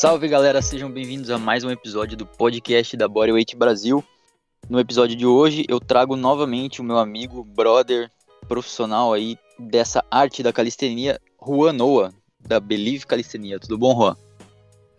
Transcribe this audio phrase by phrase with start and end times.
[0.00, 4.02] Salve galera, sejam bem-vindos a mais um episódio do podcast da Bodyweight Brasil.
[4.66, 8.10] No episódio de hoje eu trago novamente o meu amigo, brother,
[8.48, 13.60] profissional aí dessa arte da calistenia, Juan Noah, da Believe Calistenia.
[13.60, 14.16] Tudo bom, Juan?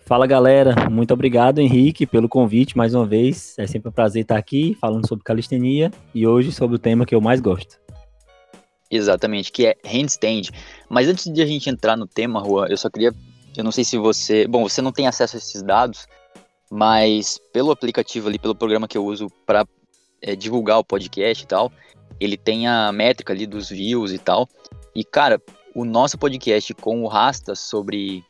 [0.06, 3.56] Fala galera, muito obrigado Henrique pelo convite mais uma vez.
[3.57, 7.15] É sempre um prazer estar aqui falando sobre calistenia e hoje sobre o tema que
[7.15, 7.82] eu mais gosto.
[8.92, 10.52] Exatamente, que é handstand.
[10.88, 13.11] Mas antes de a gente entrar no tema, Juan, eu só queria.
[13.55, 14.47] Eu não sei se você.
[14.47, 16.07] Bom, você não tem acesso a esses dados,
[16.69, 19.65] mas pelo aplicativo ali, pelo programa que eu uso para
[20.21, 21.71] é, divulgar o podcast e tal,
[22.19, 24.47] ele tem a métrica ali dos views e tal.
[24.95, 25.42] E, cara,
[25.75, 28.23] o nosso podcast com o Rasta sobre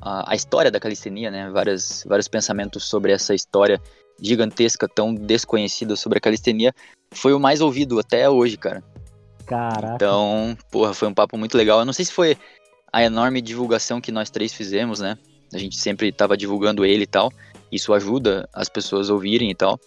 [0.00, 1.50] a, a história da calistenia, né?
[1.50, 3.80] Várias, vários pensamentos sobre essa história
[4.20, 6.72] gigantesca, tão desconhecida sobre a calistenia,
[7.12, 8.82] foi o mais ouvido até hoje, cara.
[9.46, 9.94] Caraca.
[9.94, 11.80] Então, porra, foi um papo muito legal.
[11.80, 12.36] Eu não sei se foi
[12.92, 15.16] a enorme divulgação que nós três fizemos, né?
[15.52, 17.32] A gente sempre estava divulgando ele e tal.
[17.70, 19.80] Isso ajuda as pessoas a ouvirem e tal.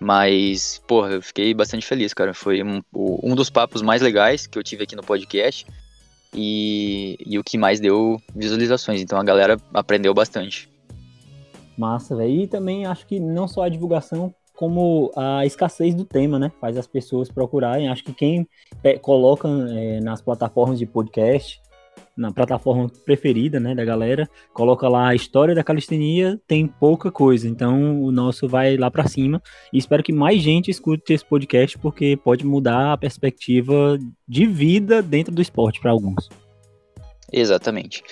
[0.00, 2.34] Mas, porra, eu fiquei bastante feliz, cara.
[2.34, 5.66] Foi um, um dos papos mais legais que eu tive aqui no podcast
[6.34, 9.00] e, e o que mais deu visualizações.
[9.00, 10.68] Então a galera aprendeu bastante.
[11.76, 12.42] Massa, velho.
[12.42, 16.50] E também acho que não só a divulgação, como a escassez do tema, né?
[16.60, 17.88] Faz as pessoas procurarem.
[17.88, 18.48] Acho que quem
[18.82, 21.60] é, coloca é, nas plataformas de podcast
[22.18, 27.48] na plataforma preferida, né, da galera, coloca lá a história da calistenia, tem pouca coisa,
[27.48, 29.40] então o nosso vai lá para cima
[29.72, 35.00] e espero que mais gente escute esse podcast porque pode mudar a perspectiva de vida
[35.00, 36.28] dentro do esporte para alguns.
[37.32, 38.02] Exatamente.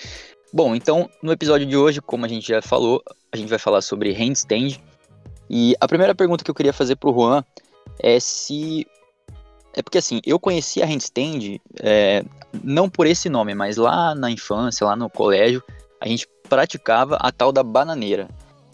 [0.53, 3.81] Bom, então no episódio de hoje, como a gente já falou, a gente vai falar
[3.81, 4.79] sobre handstand.
[5.49, 7.43] E a primeira pergunta que eu queria fazer pro Juan
[7.99, 8.85] é se
[9.77, 12.25] é porque assim, eu conheci a handstand é,
[12.63, 15.63] não por esse nome, mas lá na infância, lá no colégio,
[16.01, 18.27] a gente praticava a tal da bananeira.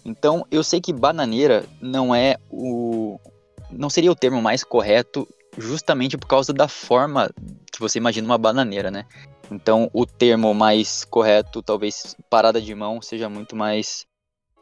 [0.06, 3.19] Então eu sei que bananeira não é o.
[3.69, 5.28] não seria o termo mais correto,
[5.58, 7.30] justamente por causa da forma
[7.69, 9.06] que você imagina uma bananeira, né?
[9.52, 14.06] Então o termo mais correto, talvez parada de mão, seja muito mais.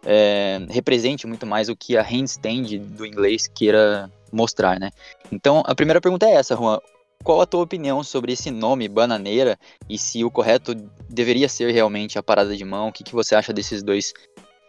[0.04, 4.92] É, represente muito mais o que a handstand do inglês queira mostrar, né?
[5.32, 6.80] Então, a primeira pergunta é essa, Juan.
[7.24, 10.74] Qual a tua opinião sobre esse nome, bananeira, e se o correto
[11.08, 12.88] deveria ser realmente a parada de mão?
[12.88, 14.14] O que, que você acha desses dois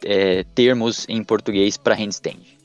[0.05, 2.62] é, termos em português para handstand?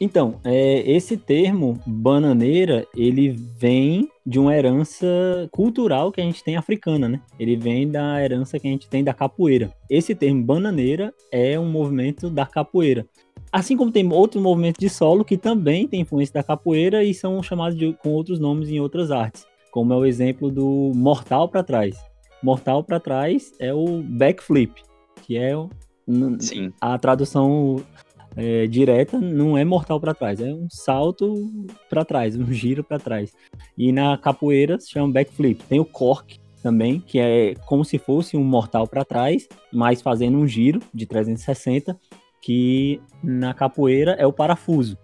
[0.00, 5.06] Então, é, esse termo bananeira, ele vem de uma herança
[5.52, 7.20] cultural que a gente tem africana, né?
[7.38, 9.72] Ele vem da herança que a gente tem da capoeira.
[9.88, 13.06] Esse termo bananeira é um movimento da capoeira.
[13.52, 17.42] Assim como tem outros movimentos de solo que também tem influência da capoeira e são
[17.42, 21.62] chamados de, com outros nomes em outras artes, como é o exemplo do mortal para
[21.62, 21.94] trás.
[22.42, 24.82] Mortal para trás é o backflip,
[25.22, 25.52] que é
[26.40, 26.72] Sim.
[26.80, 27.84] a tradução
[28.34, 31.52] é, direta não é mortal para trás, é um salto
[31.90, 33.32] para trás, um giro para trás.
[33.76, 35.62] E na capoeira se chama backflip.
[35.64, 40.38] Tem o cork também, que é como se fosse um mortal para trás, mas fazendo
[40.38, 41.98] um giro de 360
[42.42, 44.98] que na capoeira é o parafuso.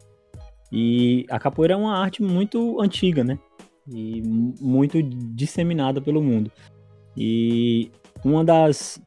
[0.71, 3.39] E a capoeira é uma arte muito antiga, né?
[3.91, 4.21] E
[4.61, 6.51] muito disseminada pelo mundo.
[7.17, 7.91] E
[8.23, 9.01] uma das,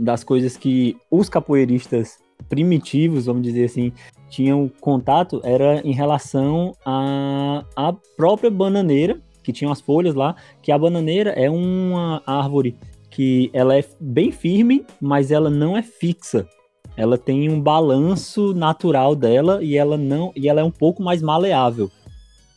[0.00, 3.92] das coisas que os capoeiristas primitivos, vamos dizer assim,
[4.30, 10.36] tinham contato era em relação à a, a própria bananeira, que tinha as folhas lá,
[10.62, 12.76] que a bananeira é uma árvore
[13.10, 16.48] que ela é bem firme, mas ela não é fixa
[16.96, 21.22] ela tem um balanço natural dela e ela não e ela é um pouco mais
[21.22, 21.90] maleável.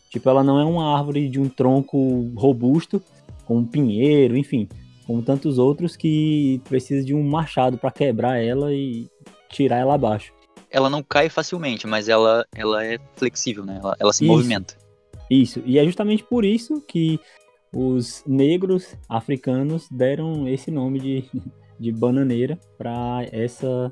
[0.09, 3.01] Tipo, ela não é uma árvore de um tronco robusto,
[3.46, 4.68] como um pinheiro, enfim,
[5.06, 9.09] como tantos outros que precisa de um machado para quebrar ela e
[9.50, 10.34] tirar ela abaixo.
[10.69, 13.79] Ela não cai facilmente, mas ela, ela é flexível, né?
[13.81, 14.75] Ela, ela se isso, movimenta.
[15.29, 17.20] Isso, e é justamente por isso que
[17.73, 21.23] os negros africanos deram esse nome de,
[21.79, 23.91] de bananeira para essa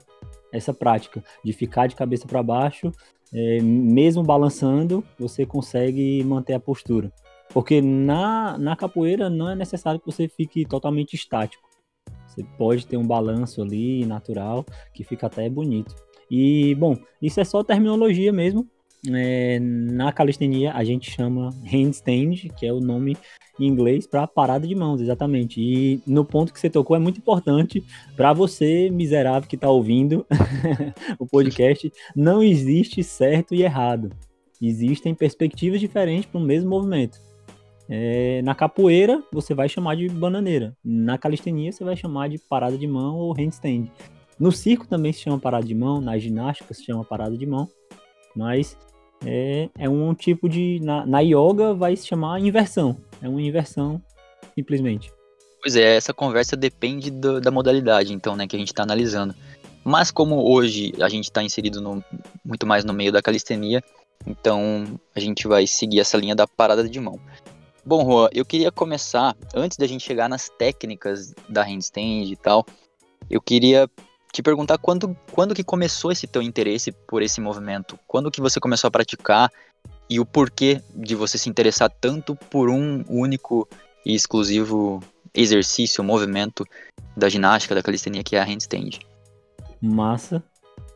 [0.54, 2.92] essa prática de ficar de cabeça para baixo,
[3.34, 7.12] é, mesmo balançando, você consegue manter a postura.
[7.50, 11.68] Porque na, na capoeira não é necessário que você fique totalmente estático.
[12.28, 15.96] Você pode ter um balanço ali natural que fica até bonito.
[16.30, 18.68] E, bom, isso é só terminologia mesmo.
[19.12, 23.18] É, na calistenia a gente chama handstand, que é o nome
[23.60, 25.62] em inglês para parada de mãos, exatamente.
[25.62, 27.84] E no ponto que você tocou é muito importante
[28.16, 30.26] para você, miserável que está ouvindo
[31.20, 34.10] o podcast, não existe certo e errado.
[34.62, 37.20] Existem perspectivas diferentes para o mesmo movimento.
[37.90, 40.76] É, na capoeira, você vai chamar de bananeira.
[40.84, 43.92] Na calistenia, você vai chamar de parada de mão ou handstand.
[44.40, 47.68] No circo também se chama parada de mão, na ginástica se chama parada de mão,
[48.36, 48.78] mas
[49.26, 50.80] é, é um tipo de.
[50.82, 52.98] Na, na yoga vai se chamar inversão.
[53.22, 54.02] É uma inversão,
[54.56, 55.12] simplesmente.
[55.62, 59.34] Pois é, essa conversa depende do, da modalidade, então, né, que a gente está analisando.
[59.84, 62.04] Mas como hoje a gente está inserido no,
[62.44, 63.82] muito mais no meio da calistenia,
[64.26, 67.20] então a gente vai seguir essa linha da parada de mão.
[67.86, 72.66] Bom, Juan, eu queria começar, antes da gente chegar nas técnicas da handstand e tal,
[73.30, 73.90] eu queria
[74.34, 78.00] te perguntar quando, quando que começou esse teu interesse por esse movimento?
[78.08, 79.52] Quando que você começou a praticar
[80.10, 83.70] e o porquê de você se interessar tanto por um único
[84.04, 85.02] e exclusivo
[85.36, 86.66] exercício, movimento
[87.16, 89.00] da ginástica, da calistenia, que é a handstand?
[89.80, 90.44] Massa,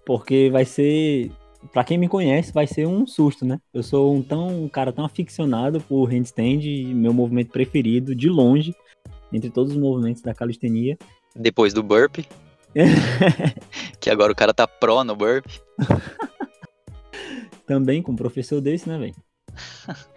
[0.04, 1.32] porque vai ser,
[1.72, 3.60] para quem me conhece, vai ser um susto, né?
[3.72, 6.64] Eu sou um, tão, um cara tão aficionado por handstand,
[6.96, 8.74] meu movimento preferido, de longe,
[9.32, 10.98] entre todos os movimentos da calistenia.
[11.36, 12.26] Depois do burpee.
[14.00, 15.46] que agora o cara tá pro no burp.
[17.66, 19.16] Também com um professor desse, né, velho?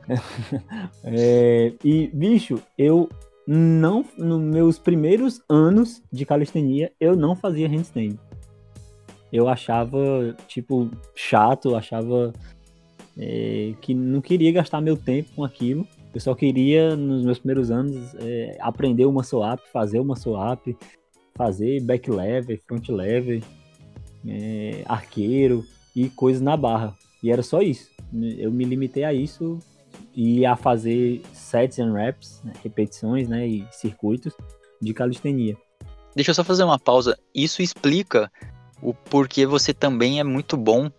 [1.04, 3.08] é, e, bicho, eu
[3.46, 8.16] não, nos meus primeiros anos de calistenia, eu não fazia handstand.
[9.32, 12.32] Eu achava, tipo, chato, achava
[13.18, 15.86] é, que não queria gastar meu tempo com aquilo.
[16.12, 20.66] Eu só queria, nos meus primeiros anos, é, aprender uma swap, fazer uma swap,
[21.34, 23.42] fazer back lever, front lever,
[24.26, 26.96] é, arqueiro e coisas na barra.
[27.22, 27.90] E era só isso.
[28.12, 29.58] Eu me limitei a isso
[30.14, 34.34] e a fazer sets and reps, né, repetições, né, e circuitos
[34.80, 35.56] de calistenia.
[36.14, 37.18] Deixa eu só fazer uma pausa.
[37.34, 38.30] Isso explica
[38.82, 40.90] o porquê você também é muito bom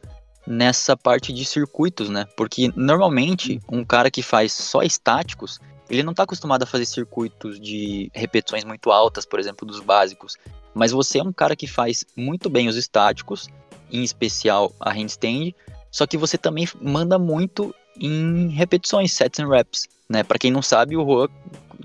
[0.48, 2.26] nessa parte de circuitos, né?
[2.38, 5.60] Porque normalmente um cara que faz só estáticos,
[5.92, 10.38] ele não está acostumado a fazer circuitos de repetições muito altas, por exemplo, dos básicos.
[10.74, 13.50] Mas você é um cara que faz muito bem os estáticos,
[13.92, 15.54] em especial a handstand,
[15.92, 20.24] só que você também manda muito em repetições, sets and reps, né?
[20.24, 21.28] Para quem não sabe, o Juan,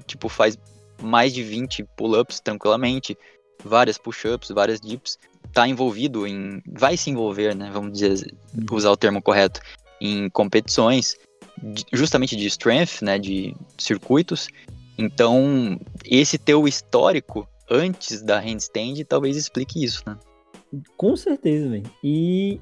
[0.06, 0.56] tipo, faz
[1.02, 3.18] mais de 20 pull-ups tranquilamente,
[3.64, 5.18] várias push-ups, várias dips,
[5.52, 7.70] tá envolvido em, vai se envolver, né?
[7.72, 8.32] Vamos dizer,
[8.70, 9.60] usar o termo correto,
[10.00, 11.16] em competições
[11.92, 14.48] justamente de strength, né, de circuitos.
[14.98, 20.16] Então, esse teu histórico antes da handstand talvez explique isso, né?
[20.96, 21.90] Com certeza, velho.
[22.02, 22.60] E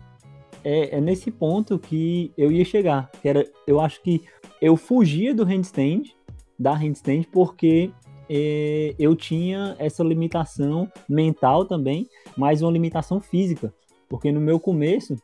[0.64, 3.10] é, é, nesse ponto que eu ia chegar.
[3.20, 4.22] Que era, eu acho que
[4.60, 6.14] eu fugia do handstand,
[6.58, 7.90] da handstand, porque
[8.28, 13.72] é, eu tinha essa limitação mental também, mas uma limitação física.
[14.08, 15.16] Porque no meu começo,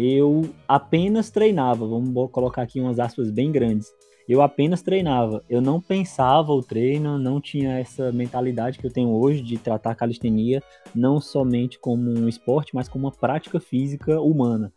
[0.00, 3.92] eu apenas treinava, vamos colocar aqui umas aspas bem grandes.
[4.28, 9.10] Eu apenas treinava, eu não pensava o treino, não tinha essa mentalidade que eu tenho
[9.10, 10.62] hoje de tratar a calistenia
[10.94, 14.72] não somente como um esporte, mas como uma prática física humana.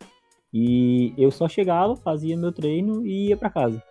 [0.52, 3.82] E eu só chegava, fazia meu treino e ia para casa.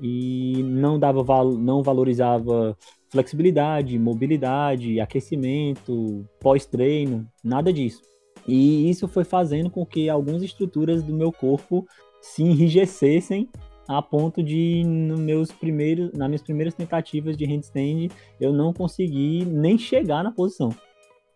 [0.00, 1.24] E não dava
[1.58, 2.76] não valorizava
[3.08, 8.02] flexibilidade, mobilidade, aquecimento, pós-treino, nada disso.
[8.46, 11.86] E isso foi fazendo com que algumas estruturas do meu corpo
[12.20, 13.48] se enrijecessem
[13.88, 18.08] a ponto de nos meus primeiros, nas minhas primeiras tentativas de handstand
[18.40, 20.70] eu não consegui nem chegar na posição.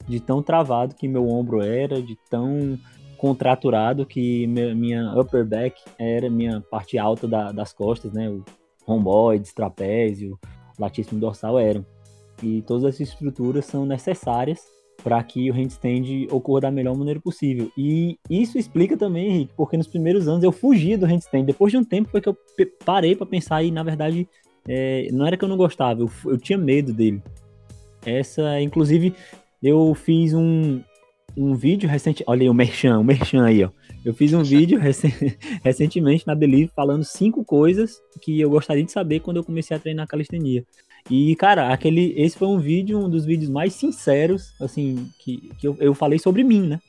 [0.08, 2.78] De tão travado que meu ombro era, de tão
[3.16, 8.28] contraturado que minha upper back era minha parte alta da, das costas, né?
[8.28, 8.42] O
[8.84, 10.38] romboides, trapézio,
[10.78, 11.84] latíssimo dorsal eram.
[12.42, 14.60] E todas essas estruturas são necessárias
[15.02, 17.70] para que o handstand ocorra da melhor maneira possível.
[17.76, 21.44] E isso explica também, Henrique, porque nos primeiros anos eu fugia do handstand.
[21.44, 22.36] Depois de um tempo foi que eu
[22.84, 24.28] parei para pensar e, na verdade,
[24.68, 27.22] é, não era que eu não gostava, eu, eu tinha medo dele.
[28.04, 29.14] Essa, inclusive,
[29.62, 30.80] eu fiz um,
[31.36, 32.24] um vídeo recente.
[32.26, 33.70] Olha aí o Merchan, o Merchan aí, ó.
[34.04, 34.80] Eu fiz um vídeo
[35.62, 39.80] recentemente na Believe falando cinco coisas que eu gostaria de saber quando eu comecei a
[39.80, 40.64] treinar calistenia.
[41.08, 45.66] E, cara, aquele, esse foi um vídeo, um dos vídeos mais sinceros, assim, que, que
[45.66, 46.80] eu, eu falei sobre mim, né?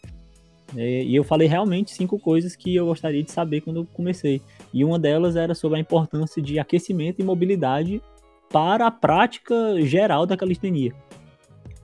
[0.75, 4.41] É, e eu falei realmente cinco coisas que eu gostaria de saber quando eu comecei.
[4.73, 8.01] E uma delas era sobre a importância de aquecimento e mobilidade
[8.49, 10.93] para a prática geral da calistenia.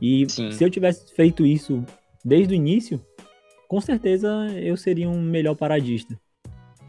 [0.01, 0.51] E Sim.
[0.51, 1.83] se eu tivesse feito isso
[2.23, 3.01] desde o início,
[3.67, 6.17] com certeza eu seria um melhor paradista.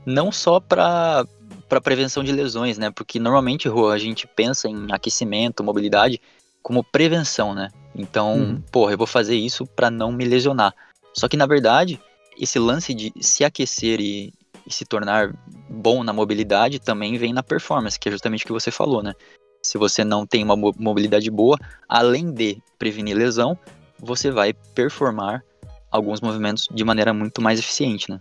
[0.07, 1.27] Não só para
[1.69, 2.91] para prevenção de lesões, né?
[2.91, 6.19] Porque normalmente, Rô, a gente pensa em aquecimento, mobilidade
[6.63, 7.69] como prevenção, né?
[7.95, 8.61] Então, uhum.
[8.73, 10.75] porra, eu vou fazer isso para não me lesionar.
[11.13, 12.01] Só que na verdade,
[12.39, 14.33] esse lance de se aquecer e,
[14.67, 15.35] e se tornar
[15.69, 19.15] bom na mobilidade também vem na performance, que é justamente o que você falou, né?
[19.63, 21.59] Se você não tem uma mobilidade boa,
[21.89, 23.59] além de prevenir lesão,
[23.99, 25.45] você vai performar
[25.91, 28.21] alguns movimentos de maneira muito mais eficiente, né?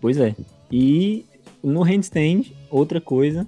[0.00, 0.34] Pois é.
[0.70, 1.24] E
[1.62, 3.46] no handstand, outra coisa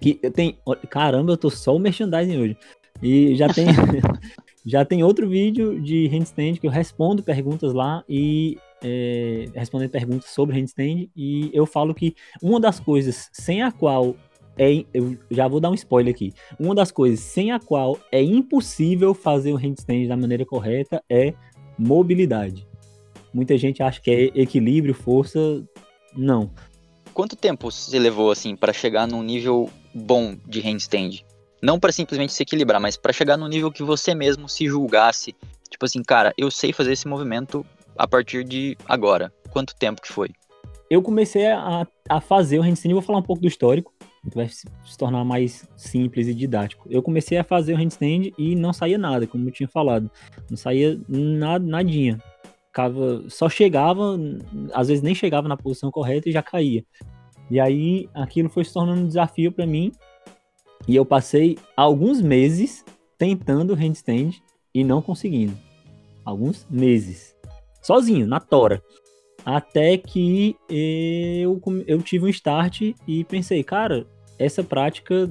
[0.00, 0.54] que eu tenho,
[0.88, 2.56] caramba, eu tô só o merchandising hoje.
[3.02, 3.66] E já tem
[4.64, 10.30] já tem outro vídeo de handstand que eu respondo perguntas lá e é, respondendo perguntas
[10.30, 14.14] sobre handstand e eu falo que uma das coisas sem a qual
[14.58, 16.34] é, eu já vou dar um spoiler aqui.
[16.58, 21.32] Uma das coisas sem a qual é impossível fazer o handstand da maneira correta é
[21.78, 22.66] mobilidade.
[23.32, 25.38] Muita gente acha que é equilíbrio, força,
[26.16, 26.50] não.
[27.14, 31.24] Quanto tempo você levou assim para chegar num nível bom de handstand?
[31.62, 35.34] Não para simplesmente se equilibrar, mas para chegar no nível que você mesmo se julgasse,
[35.68, 37.66] tipo assim, cara, eu sei fazer esse movimento
[37.96, 39.32] a partir de agora.
[39.50, 40.30] Quanto tempo que foi?
[40.88, 43.92] Eu comecei a, a fazer o handstand, vou falar um pouco do histórico
[44.36, 44.66] vai se
[44.98, 46.86] tornar mais simples e didático.
[46.90, 50.10] Eu comecei a fazer o handstand e não saía nada, como eu tinha falado.
[50.50, 52.22] Não saía nada, nadinha.
[52.66, 54.18] Ficava, só chegava,
[54.72, 56.84] às vezes nem chegava na posição correta e já caía.
[57.50, 59.92] E aí aquilo foi se tornando um desafio para mim.
[60.86, 62.84] E eu passei alguns meses
[63.16, 64.32] tentando handstand
[64.74, 65.56] e não conseguindo.
[66.24, 67.34] Alguns meses.
[67.82, 68.82] Sozinho, na tora.
[69.44, 74.06] Até que eu, eu tive um start e pensei, cara,
[74.38, 75.28] essa prática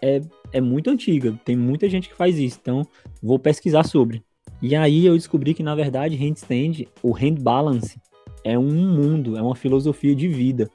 [0.00, 0.20] é,
[0.52, 1.38] é muito antiga.
[1.44, 2.86] Tem muita gente que faz isso, então
[3.22, 4.22] vou pesquisar sobre.
[4.60, 8.00] E aí eu descobri que, na verdade, handstand, o hand balance,
[8.44, 10.70] é um mundo, é uma filosofia de vida.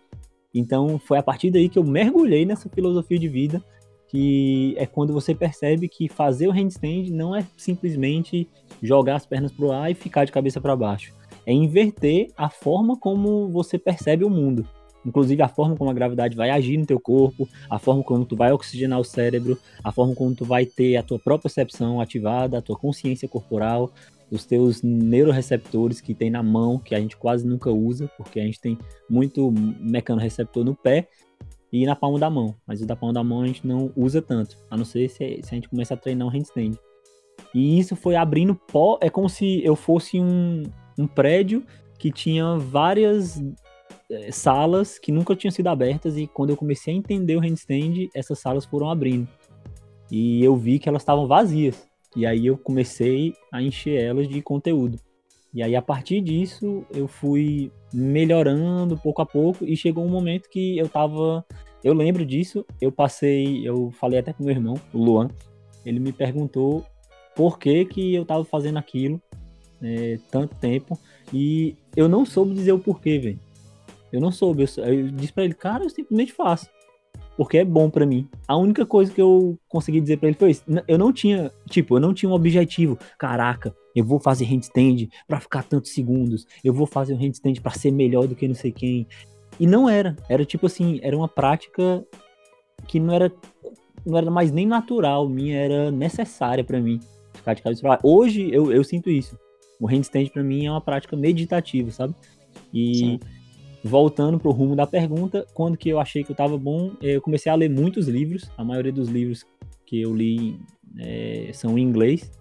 [0.54, 3.64] Então foi a partir daí que eu mergulhei nessa filosofia de vida,
[4.08, 8.48] que é quando você percebe que fazer o handstand não é simplesmente
[8.82, 11.14] jogar as pernas para o ar e ficar de cabeça para baixo
[11.46, 14.68] é inverter a forma como você percebe o mundo.
[15.06, 18.36] Inclusive a forma como a gravidade vai agir no teu corpo, a forma como tu
[18.36, 22.58] vai oxigenar o cérebro, a forma como tu vai ter a tua própria percepção ativada,
[22.58, 23.92] a tua consciência corporal,
[24.32, 28.44] os teus neuroreceptores que tem na mão, que a gente quase nunca usa, porque a
[28.44, 28.78] gente tem
[29.10, 31.08] muito mecanorreceptor no pé
[31.72, 32.56] e na palma da mão.
[32.66, 35.40] Mas o da palma da mão a gente não usa tanto, a não ser se,
[35.44, 36.78] se a gente começa a treinar um handstand.
[37.54, 40.64] E isso foi abrindo pó, é como se eu fosse um,
[40.98, 41.64] um prédio
[42.00, 43.42] que tinha várias
[44.32, 48.40] salas que nunca tinham sido abertas e quando eu comecei a entender o handstand, essas
[48.40, 49.28] salas foram abrindo.
[50.12, 51.88] E eu vi que elas estavam vazias.
[52.16, 55.00] E aí eu comecei a encher elas de conteúdo.
[55.54, 60.50] E aí a partir disso eu fui melhorando pouco a pouco e chegou um momento
[60.50, 61.46] que eu tava,
[61.84, 65.30] eu lembro disso, eu passei, eu falei até com meu irmão, o Luan,
[65.86, 66.86] ele me perguntou
[67.36, 69.22] por que que eu tava fazendo aquilo
[69.84, 70.98] é, tanto tempo.
[71.32, 73.40] E eu não soube dizer o porquê, velho.
[74.14, 74.64] Eu não soube.
[74.64, 76.70] Eu, eu disse pra ele, cara, eu simplesmente faço.
[77.36, 78.30] Porque é bom para mim.
[78.48, 80.64] A única coisa que eu consegui dizer para ele foi isso.
[80.88, 82.98] Eu não tinha, tipo, eu não tinha um objetivo.
[83.18, 86.46] Caraca, eu vou fazer handstand para ficar tantos segundos.
[86.64, 89.08] Eu vou fazer um handstand para ser melhor do que não sei quem.
[89.60, 90.16] E não era.
[90.30, 92.06] Era tipo assim, era uma prática
[92.88, 93.32] que não era
[94.06, 97.00] não era mais nem natural, minha era necessária para mim
[97.34, 99.38] ficar de cabeça pra Hoje eu, eu sinto isso.
[99.80, 102.14] O handstand para mim é uma prática meditativa, sabe?
[102.74, 103.20] E Sim.
[103.84, 107.52] Voltando pro rumo da pergunta, quando que eu achei que eu tava bom, eu comecei
[107.52, 108.50] a ler muitos livros.
[108.58, 109.46] A maioria dos livros
[109.86, 110.60] que eu li
[110.98, 112.32] é, são em inglês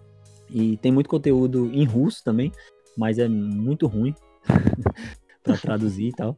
[0.49, 2.51] e tem muito conteúdo em russo também,
[2.97, 4.13] mas é muito ruim
[5.43, 6.37] para traduzir e tal.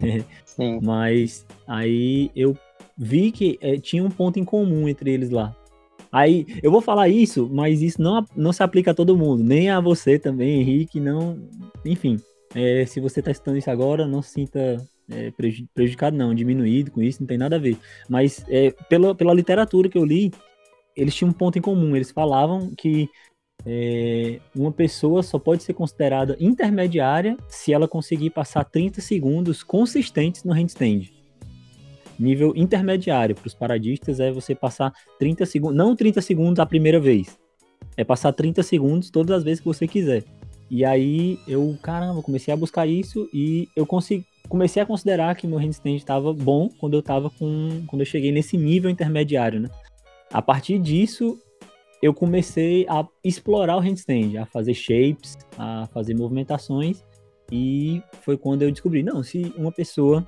[0.44, 0.80] Sim.
[0.82, 2.56] Mas aí eu
[2.96, 5.56] vi que é, tinha um ponto em comum entre eles lá.
[6.10, 9.70] Aí, eu vou falar isso, mas isso não, não se aplica a todo mundo, nem
[9.70, 11.38] a você também, Henrique, não.
[11.86, 12.18] Enfim,
[12.54, 15.32] é, se você está estudando isso agora, não se sinta é,
[15.74, 17.76] prejudicado, não, diminuído com isso, não tem nada a ver.
[18.08, 20.32] Mas é, pela, pela literatura que eu li,
[20.96, 21.96] eles tinham um ponto em comum.
[21.96, 23.08] Eles falavam que
[23.64, 30.44] é, uma pessoa só pode ser considerada intermediária se ela conseguir passar 30 segundos consistentes
[30.44, 31.10] no handstand.
[32.18, 37.00] Nível intermediário para os paradistas é você passar 30 segundos, não 30 segundos a primeira
[37.00, 37.38] vez,
[37.96, 40.22] é passar 30 segundos todas as vezes que você quiser.
[40.72, 45.46] E aí eu, caramba, comecei a buscar isso e eu consegui, comecei a considerar que
[45.46, 49.68] meu handstand estava bom quando eu estava com, quando eu cheguei nesse nível intermediário, né?
[50.32, 51.38] A partir disso,
[52.00, 57.04] eu comecei a explorar o handstand, a fazer shapes, a fazer movimentações
[57.52, 60.26] e foi quando eu descobri, não, se uma pessoa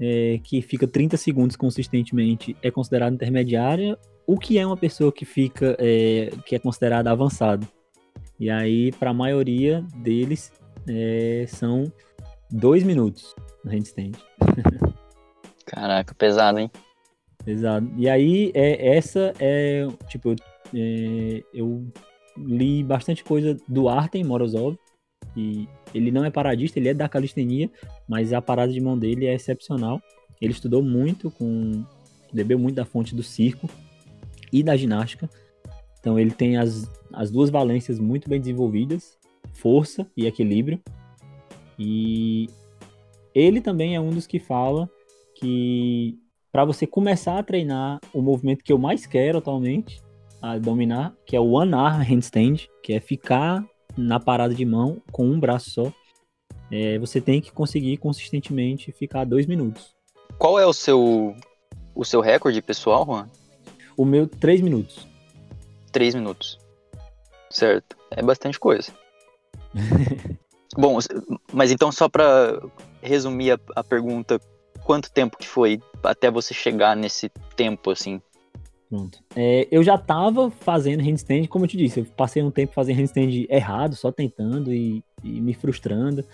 [0.00, 5.24] é, que fica 30 segundos consistentemente é considerada intermediária, o que é uma pessoa que
[5.24, 7.64] fica é, que é considerada avançada?
[8.38, 10.52] E aí, para a maioria deles,
[10.88, 11.92] é, são
[12.50, 14.12] dois minutos no handstand.
[15.66, 16.70] Caraca, pesado, hein?
[17.44, 17.90] Pesado.
[17.96, 20.34] E aí, é, essa é, tipo,
[20.74, 21.86] é, eu
[22.36, 24.78] li bastante coisa do Artem Morozov,
[25.36, 27.70] e ele não é paradista, ele é da calistenia,
[28.08, 30.00] mas a parada de mão dele é excepcional.
[30.40, 31.84] Ele estudou muito com
[32.32, 33.68] bebeu muito da fonte do circo
[34.52, 35.28] e da ginástica.
[35.98, 39.18] Então ele tem as, as duas valências muito bem desenvolvidas,
[39.52, 40.80] força e equilíbrio.
[41.78, 42.48] E
[43.34, 44.88] ele também é um dos que fala
[45.34, 46.18] que
[46.50, 50.02] para você começar a treinar o movimento que eu mais quero atualmente
[50.40, 53.64] a dominar, que é o one arm handstand, que é ficar
[53.96, 55.92] na parada de mão com um braço só,
[56.70, 59.94] é, você tem que conseguir consistentemente ficar dois minutos.
[60.38, 61.34] Qual é o seu
[61.94, 63.28] o seu recorde pessoal, Juan?
[63.96, 65.06] O meu, três minutos.
[65.90, 66.58] Três minutos.
[67.50, 67.96] Certo.
[68.10, 68.92] É bastante coisa.
[70.76, 70.98] Bom,
[71.52, 72.60] mas então só para
[73.02, 74.40] resumir a, a, pergunta,
[74.84, 78.20] quanto tempo que foi até você chegar nesse tempo, assim?
[78.88, 79.18] Pronto.
[79.36, 82.96] É, eu já tava fazendo handstand, como eu te disse, eu passei um tempo fazendo
[82.96, 86.24] handstand errado, só tentando e, e me frustrando.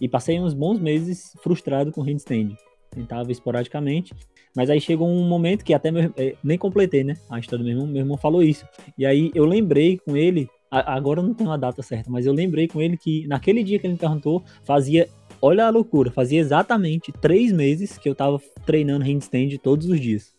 [0.00, 2.56] E passei uns bons meses frustrado com handstand.
[2.90, 4.14] Tentava esporadicamente.
[4.56, 7.16] Mas aí chegou um momento que até meu, é, nem completei, né?
[7.28, 8.66] A história do meu irmão, meu irmão falou isso.
[8.98, 12.26] E aí eu lembrei com ele, a, agora eu não tenho a data certa, mas
[12.26, 15.08] eu lembrei com ele que naquele dia que ele me perguntou, fazia,
[15.42, 20.32] olha a loucura, fazia exatamente três meses que eu tava treinando handstand todos os dias.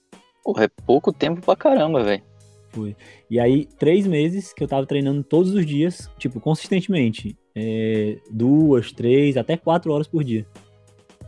[0.43, 2.23] Porra, é pouco tempo pra caramba, velho.
[2.69, 2.95] Foi.
[3.29, 7.37] E aí, três meses que eu tava treinando todos os dias, tipo, consistentemente.
[7.53, 10.47] É, duas, três, até quatro horas por dia.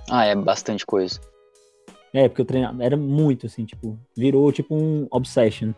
[0.09, 1.19] Ah, é bastante coisa.
[2.13, 5.73] É, porque eu treinava, era muito, assim, tipo, virou tipo um obsession.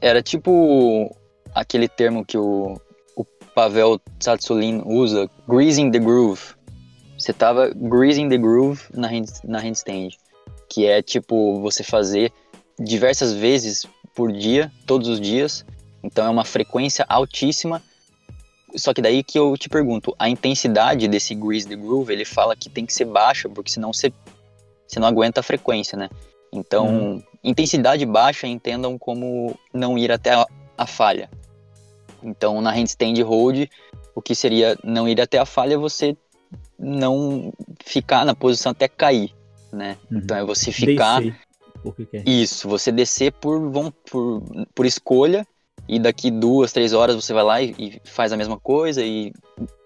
[0.00, 1.14] Era tipo
[1.54, 2.78] aquele termo que o,
[3.16, 6.40] o Pavel Tsatsulin usa, greasing the groove.
[7.18, 10.10] Você tava greasing the groove na, hand, na handstand,
[10.68, 12.32] que é tipo você fazer
[12.78, 15.64] diversas vezes por dia, todos os dias.
[16.02, 17.82] Então é uma frequência altíssima.
[18.76, 22.56] Só que daí que eu te pergunto, a intensidade desse grease the groove, ele fala
[22.56, 24.12] que tem que ser baixa, porque senão você,
[24.86, 26.10] você não aguenta a frequência, né?
[26.52, 27.22] Então, uhum.
[27.42, 31.30] intensidade baixa entendam como não ir até a, a falha.
[32.24, 33.68] Então, na handstand hold,
[34.14, 36.16] o que seria não ir até a falha é você
[36.78, 37.52] não
[37.84, 39.34] ficar na posição até cair,
[39.72, 39.98] né?
[40.10, 40.18] Uhum.
[40.18, 41.36] Então é você ficar Descer
[42.10, 42.26] quer.
[42.26, 43.70] Isso, você descer por,
[44.10, 44.42] por,
[44.74, 45.46] por escolha
[45.86, 49.32] e daqui duas, três horas você vai lá e, e, faz a mesma coisa e,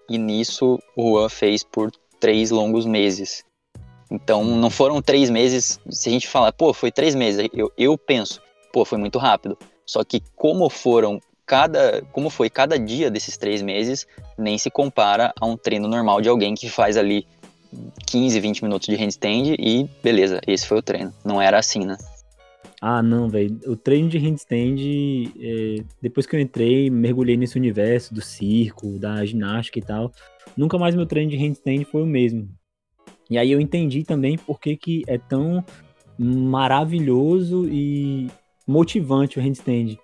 [0.09, 3.43] e nisso o Juan fez por três longos meses.
[4.09, 7.97] Então não foram três meses, se a gente falar, pô, foi três meses, eu, eu
[7.97, 9.57] penso, pô, foi muito rápido.
[9.85, 14.05] Só que como foram cada, como foi cada dia desses três meses,
[14.37, 17.25] nem se compara a um treino normal de alguém que faz ali
[18.05, 21.11] 15, 20 minutos de handstand e beleza, esse foi o treino.
[21.25, 21.97] Não era assim, né?
[22.79, 23.59] Ah, não, velho.
[23.65, 24.77] O treino de handstand,
[25.41, 30.11] é, depois que eu entrei, mergulhei nesse universo do circo, da ginástica e tal,
[30.55, 32.47] nunca mais meu treino de handstand foi o mesmo.
[33.27, 35.65] E aí eu entendi também por que, que é tão
[36.15, 38.27] maravilhoso e
[38.67, 39.97] motivante o handstand.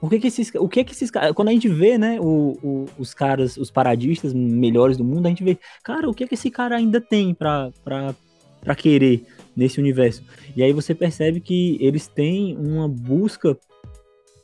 [0.00, 2.86] O que que esses, o que que esses quando a gente vê, né, o, o,
[2.98, 6.50] os caras, os paradistas melhores do mundo, a gente vê, cara, o que que esse
[6.50, 8.14] cara ainda tem pra, pra,
[8.60, 9.24] pra querer
[9.56, 10.22] nesse universo?
[10.54, 13.56] E aí você percebe que eles têm uma busca,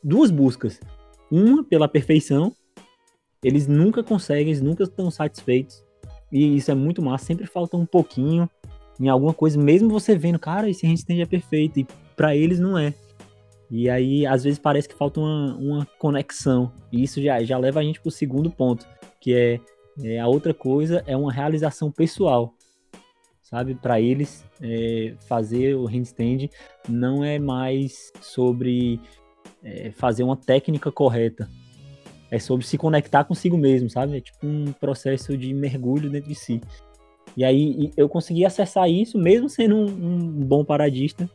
[0.02, 0.80] duas buscas.
[1.30, 2.54] Uma pela perfeição,
[3.42, 5.84] eles nunca conseguem, eles nunca estão satisfeitos.
[6.30, 8.48] E isso é muito massa, sempre falta um pouquinho
[8.98, 11.86] em alguma coisa, mesmo você vendo, cara, esse handstand é perfeito, e
[12.16, 12.94] para eles não é.
[13.74, 16.70] E aí, às vezes, parece que falta uma, uma conexão.
[16.92, 18.86] E isso já, já leva a gente para o segundo ponto,
[19.18, 19.58] que é,
[20.04, 22.52] é, a outra coisa é uma realização pessoal.
[23.40, 23.74] Sabe?
[23.74, 26.50] Para eles, é, fazer o handstand
[26.86, 29.00] não é mais sobre
[29.64, 31.48] é, fazer uma técnica correta.
[32.30, 34.18] É sobre se conectar consigo mesmo, sabe?
[34.18, 36.60] É tipo um processo de mergulho dentro de si.
[37.34, 41.28] E aí eu consegui acessar isso, mesmo sendo um, um bom paradista,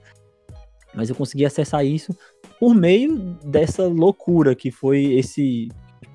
[0.94, 2.16] mas eu consegui acessar isso
[2.60, 5.70] por meio dessa loucura que foi esse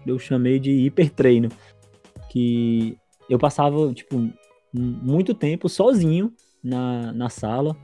[0.06, 1.48] eu chamei de hipertreino,
[2.30, 2.96] que
[3.28, 4.30] eu passava tipo
[4.72, 6.32] muito tempo sozinho
[6.62, 7.76] na, na sala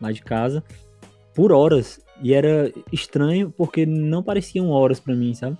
[0.00, 0.62] lá de casa
[1.34, 5.56] por horas e era estranho porque não pareciam horas para mim, sabe?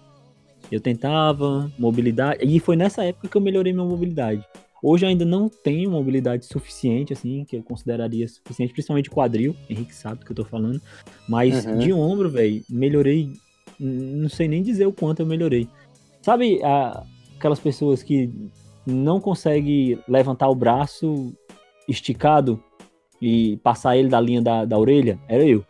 [0.71, 4.45] Eu tentava mobilidade e foi nessa época que eu melhorei minha mobilidade.
[4.83, 9.95] Hoje eu ainda não tenho mobilidade suficiente, assim, que eu consideraria suficiente, principalmente quadril, Henrique
[9.95, 10.81] sabe do que eu tô falando.
[11.29, 11.79] Mas uhum.
[11.79, 13.33] de ombro, velho, melhorei.
[13.79, 15.69] Não sei nem dizer o quanto eu melhorei.
[16.21, 17.05] Sabe a,
[17.37, 18.29] aquelas pessoas que
[18.85, 21.33] não conseguem levantar o braço
[21.89, 22.61] esticado
[23.21, 25.17] e passar ele da linha da, da orelha?
[25.29, 25.65] Era eu.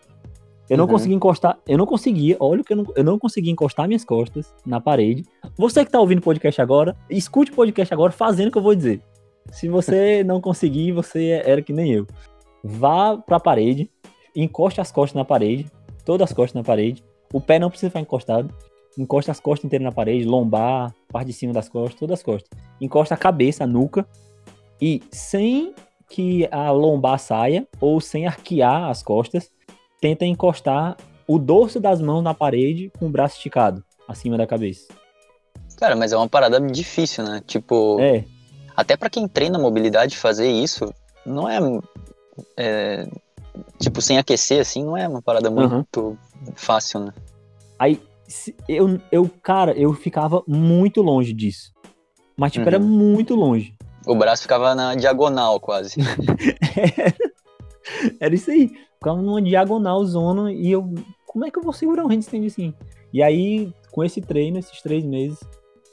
[0.73, 0.93] Eu não uhum.
[0.93, 4.55] consegui encostar, eu não conseguia, olha que eu não, eu não consegui encostar minhas costas
[4.65, 5.23] na parede.
[5.55, 8.63] Você que tá ouvindo o podcast agora, escute o podcast agora fazendo o que eu
[8.63, 9.03] vou dizer.
[9.51, 12.07] Se você não conseguir, você era que nem eu.
[12.65, 13.91] Vá pra parede,
[14.35, 15.67] encoste as costas na parede,
[16.07, 17.05] todas as costas na parede.
[17.35, 18.51] O pé não precisa ficar encostado.
[18.97, 22.49] Encosta as costas inteiras na parede, lombar, parte de cima das costas, todas as costas.
[22.81, 24.09] Encosta a cabeça, a nuca.
[24.81, 25.75] E sem
[26.09, 29.51] que a lombar saia ou sem arquear as costas,
[30.03, 30.97] tenta encostar
[31.29, 34.93] o dorso das mãos na parede com o braço esticado acima da cabeça.
[35.79, 37.41] Cara, mas é uma parada difícil, né?
[37.47, 38.25] Tipo, é.
[38.77, 40.93] até para quem treina mobilidade fazer isso,
[41.25, 41.59] não é,
[42.59, 43.07] é,
[43.79, 46.17] tipo sem aquecer assim, não é uma parada muito uhum.
[46.57, 47.13] fácil, né?
[47.79, 48.03] Aí
[48.69, 51.73] eu, eu, cara, eu ficava muito longe disso.
[52.37, 52.69] Mas tipo, uhum.
[52.69, 53.73] era muito longe.
[54.05, 55.95] O braço ficava na diagonal quase.
[56.99, 57.15] era,
[58.19, 60.95] era isso aí ficava numa diagonal zona e eu,
[61.27, 62.73] como é que eu vou segurar um handstand assim?
[63.13, 65.41] E aí, com esse treino, esses três meses,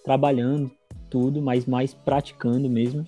[0.05, 0.71] trabalhando
[1.09, 3.05] tudo, mas mais praticando mesmo,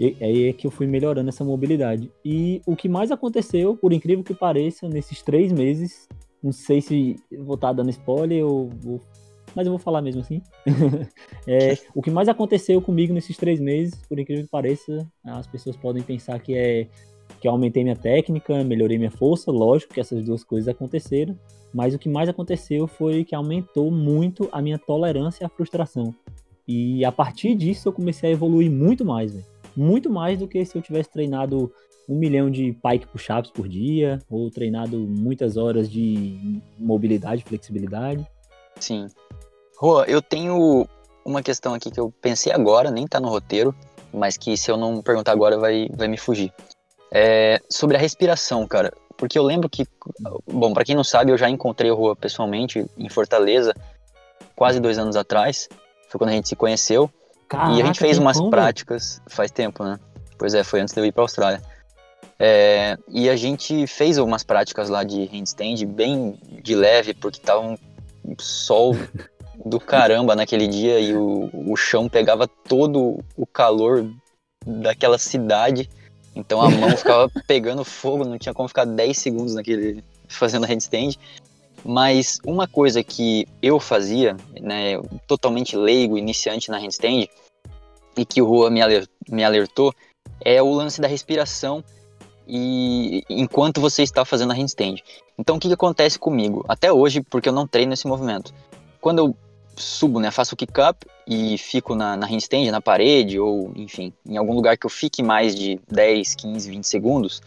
[0.00, 2.10] aí é que eu fui melhorando essa mobilidade.
[2.24, 6.08] E o que mais aconteceu, por incrível que pareça, nesses três meses,
[6.42, 9.00] não sei se vou estar dando spoiler ou vou,
[9.54, 10.40] mas eu vou falar mesmo assim.
[11.46, 15.76] é, o que mais aconteceu comigo nesses três meses, por incrível que pareça, as pessoas
[15.76, 16.88] podem pensar que é
[17.40, 21.38] que eu aumentei minha técnica, melhorei minha força, lógico que essas duas coisas aconteceram,
[21.72, 26.14] mas o que mais aconteceu foi que aumentou muito a minha tolerância à frustração.
[26.66, 29.44] E a partir disso eu comecei a evoluir muito mais, véio.
[29.76, 31.72] muito mais do que se eu tivesse treinado
[32.08, 38.26] um milhão de pike push-ups por dia, ou treinado muitas horas de mobilidade, flexibilidade.
[38.80, 39.08] Sim.
[39.76, 40.86] Rô, eu tenho
[41.24, 43.74] uma questão aqui que eu pensei agora, nem tá no roteiro,
[44.12, 46.52] mas que se eu não perguntar agora vai, vai me fugir.
[47.10, 48.92] É, sobre a respiração, cara.
[49.16, 49.86] Porque eu lembro que,
[50.46, 53.74] bom, para quem não sabe, eu já encontrei o Rua pessoalmente em Fortaleza
[54.54, 55.68] quase dois anos atrás.
[56.08, 57.10] Foi quando a gente se conheceu.
[57.48, 58.50] Caraca, e a gente fez umas como?
[58.50, 59.20] práticas.
[59.26, 59.98] Faz tempo, né?
[60.36, 61.62] Pois é, foi antes de eu ir pra Austrália.
[62.38, 67.60] É, e a gente fez algumas práticas lá de handstand bem de leve, porque tava
[67.60, 67.76] um
[68.38, 68.94] sol
[69.64, 74.08] do caramba naquele dia e o, o chão pegava todo o calor
[74.64, 75.90] daquela cidade.
[76.38, 81.18] Então a mão ficava pegando fogo, não tinha como ficar 10 segundos naquele fazendo handstand.
[81.84, 87.28] Mas uma coisa que eu fazia, né, totalmente leigo, iniciante na handstand,
[88.16, 89.92] e que o Rua me alertou,
[90.44, 91.82] é o lance da respiração
[92.46, 95.02] e enquanto você está fazendo a handstand.
[95.36, 96.64] Então o que, que acontece comigo?
[96.68, 98.54] Até hoje, porque eu não treino esse movimento.
[99.00, 99.36] Quando eu
[99.80, 100.30] subo, né?
[100.30, 104.54] Faço o kick up e fico na, na handstand, na parede, ou enfim, em algum
[104.54, 107.42] lugar que eu fique mais de 10, 15, 20 segundos,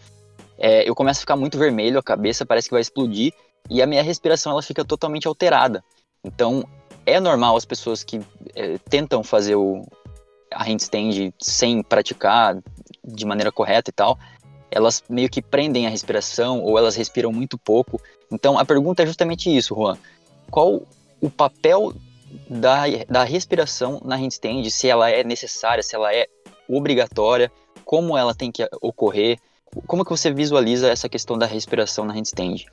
[0.58, 3.32] é, eu começo a ficar muito vermelho, a cabeça parece que vai explodir
[3.68, 5.82] e a minha respiração ela fica totalmente alterada.
[6.24, 6.64] Então
[7.04, 8.20] é normal as pessoas que
[8.54, 9.84] é, tentam fazer o,
[10.52, 12.56] a handstand sem praticar
[13.04, 14.18] de maneira correta e tal,
[14.70, 18.00] elas meio que prendem a respiração ou elas respiram muito pouco.
[18.30, 19.98] Então a pergunta é justamente isso, Juan.
[20.50, 20.82] Qual
[21.20, 21.92] o papel
[22.48, 26.26] da, da respiração na handstand, se ela é necessária, se ela é
[26.68, 27.50] obrigatória,
[27.84, 29.38] como ela tem que ocorrer,
[29.86, 32.66] como que você visualiza essa questão da respiração na handstand?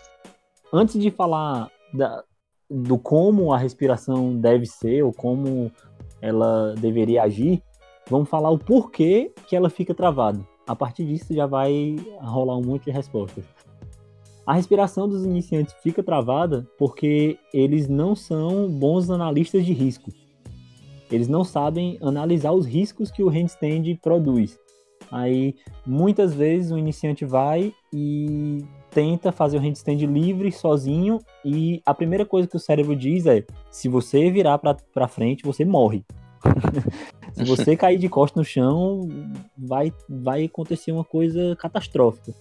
[0.72, 2.24] Antes de falar da,
[2.70, 5.72] do como a respiração deve ser ou como
[6.22, 7.64] ela deveria agir,
[8.10, 10.46] vamos falar o porquê que ela fica travada.
[10.68, 13.44] A partir disso já vai rolar um monte de respostas.
[14.50, 20.12] A respiração dos iniciantes fica travada porque eles não são bons analistas de risco.
[21.12, 24.58] Eles não sabem analisar os riscos que o handstand produz.
[25.12, 25.54] Aí,
[25.86, 32.26] muitas vezes, o iniciante vai e tenta fazer o handstand livre, sozinho, e a primeira
[32.26, 36.04] coisa que o cérebro diz é: se você virar para frente, você morre.
[37.34, 39.08] se você cair de costas no chão,
[39.56, 42.34] vai, vai acontecer uma coisa catastrófica.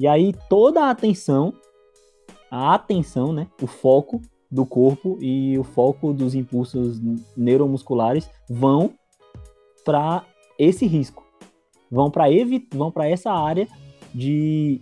[0.00, 1.52] E aí toda a atenção,
[2.50, 6.98] a atenção, né, o foco do corpo e o foco dos impulsos
[7.36, 8.94] neuromusculares vão
[9.84, 10.24] para
[10.58, 11.22] esse risco.
[11.90, 12.24] Vão para
[12.72, 13.68] vão para essa área
[14.14, 14.80] de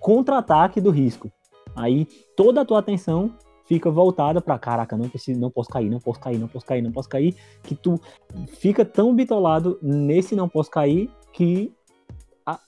[0.00, 1.30] contra-ataque do risco.
[1.76, 3.32] Aí toda a tua atenção
[3.66, 6.82] fica voltada para caraca, não preciso, não posso cair, não posso cair, não posso cair,
[6.82, 8.00] não posso cair, que tu
[8.48, 11.72] fica tão bitolado nesse não posso cair que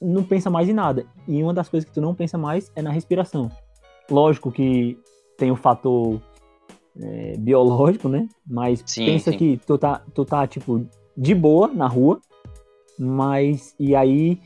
[0.01, 1.07] não pensa mais em nada.
[1.27, 3.51] E uma das coisas que tu não pensa mais é na respiração.
[4.11, 4.99] Lógico que
[5.37, 6.21] tem o fator
[7.01, 8.29] é, biológico, né?
[8.47, 9.39] Mas sim, pensa sim.
[9.39, 12.21] que tu tá, tu tá, tipo, de boa na rua,
[12.99, 14.39] mas e aí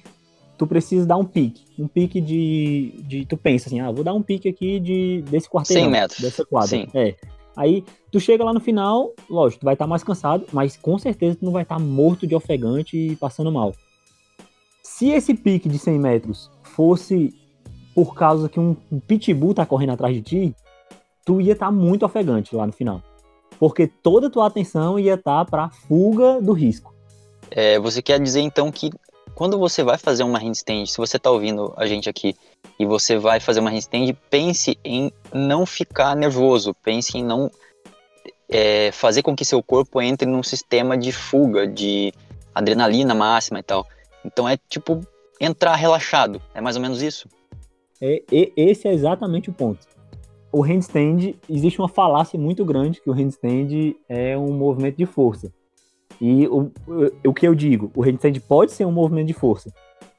[0.57, 1.65] tu precisa dar um pique.
[1.79, 3.27] Um pique de, de.
[3.27, 5.85] Tu pensa assim, ah, vou dar um pique aqui de, desse quarteirão.
[5.85, 6.21] 100 metros.
[6.21, 6.69] Dessa quadra.
[6.69, 6.87] Sim.
[6.95, 7.15] É.
[7.57, 11.39] Aí tu chega lá no final, lógico, tu vai estar mais cansado, mas com certeza
[11.39, 13.75] tu não vai estar morto de ofegante e passando mal.
[14.97, 17.35] Se esse pique de 100 metros fosse
[17.95, 18.75] por causa que um,
[19.07, 20.57] pitbull tá correndo atrás de ti,
[21.23, 23.03] tu ia estar muito ofegante lá no final.
[23.59, 26.95] Porque toda a tua atenção ia estar para fuga do risco.
[27.51, 28.91] É, você quer dizer então que
[29.35, 32.35] quando você vai fazer uma handstand, se você está ouvindo a gente aqui
[32.79, 37.51] e você vai fazer uma handstand, pense em não ficar nervoso, pense em não
[38.49, 42.15] é, fazer com que seu corpo entre num sistema de fuga, de
[42.55, 43.87] adrenalina máxima e tal.
[44.27, 45.01] Então é tipo
[45.41, 47.29] entrar relaxado, é mais ou menos isso.
[48.01, 48.23] É,
[48.57, 49.87] esse é exatamente o ponto.
[50.53, 55.53] O handstand, existe uma falácia muito grande que o handstand é um movimento de força.
[56.21, 59.73] E o, o, o que eu digo, o handstand pode ser um movimento de força.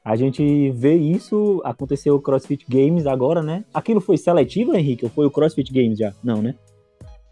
[0.04, 3.64] A gente vê isso, aconteceu o CrossFit Games agora, né?
[3.74, 5.04] Aquilo foi seletivo, Henrique?
[5.04, 6.14] Ou foi o CrossFit Games já?
[6.22, 6.54] Não, né?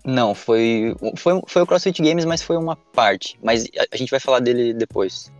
[0.04, 3.38] Não, foi, foi, foi o CrossFit Games, mas foi uma parte.
[3.42, 5.32] Mas a, a gente vai falar dele depois.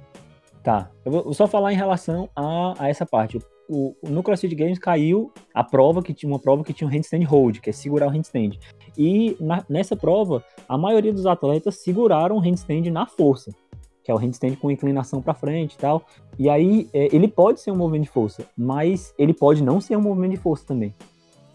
[0.67, 3.39] Tá, eu vou só falar em relação a, a essa parte.
[3.69, 7.23] O, no CrossFit Games caiu a prova que tinha uma prova que tinha um handstand
[7.23, 8.59] hold, que é segurar o handstand.
[8.99, 13.55] E na, nessa prova, a maioria dos atletas seguraram o handstand na força,
[14.03, 16.03] que é o handstand com inclinação para frente e tal.
[16.37, 19.97] E aí, é, ele pode ser um movimento de força, mas ele pode não ser
[19.97, 20.93] um movimento de força também.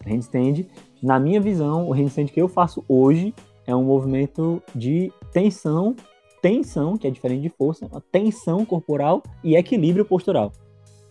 [0.06, 0.64] Handstand,
[1.02, 3.34] na minha visão, o handstand que eu faço hoje
[3.66, 5.94] é um movimento de tensão,
[6.42, 10.52] tensão, que é diferente de força, tensão corporal e equilíbrio postural.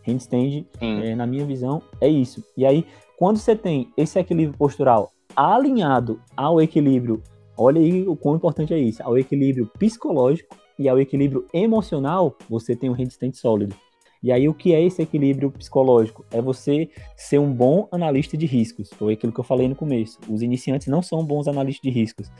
[0.06, 2.44] Handstand, é, na minha visão, é isso.
[2.58, 2.86] E aí,
[3.17, 7.24] quando você tem esse equilíbrio postural alinhado ao equilíbrio,
[7.58, 12.76] olha aí o quão importante é isso, ao equilíbrio psicológico e ao equilíbrio emocional, você
[12.76, 13.76] tem um handstand sólido.
[14.24, 16.24] E aí o que é esse equilíbrio psicológico?
[16.32, 18.89] É você ser um bom analista de riscos.
[18.91, 20.20] Foi aquilo que eu falei no começo.
[20.30, 22.32] Os iniciantes não são bons analistas de riscos.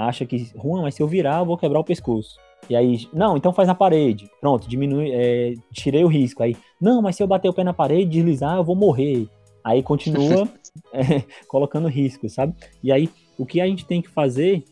[0.00, 2.36] Acha que, Juan, mas se eu virar, eu vou quebrar o pescoço.
[2.70, 4.30] E aí, não, então faz na parede.
[4.40, 6.42] Pronto, diminui, é, tirei o risco.
[6.42, 9.28] Aí, não, mas se eu bater o pé na parede, deslizar, eu vou morrer.
[9.62, 10.48] Aí continua
[10.92, 12.54] é, colocando risco, sabe?
[12.82, 14.64] E aí, o que a gente tem que fazer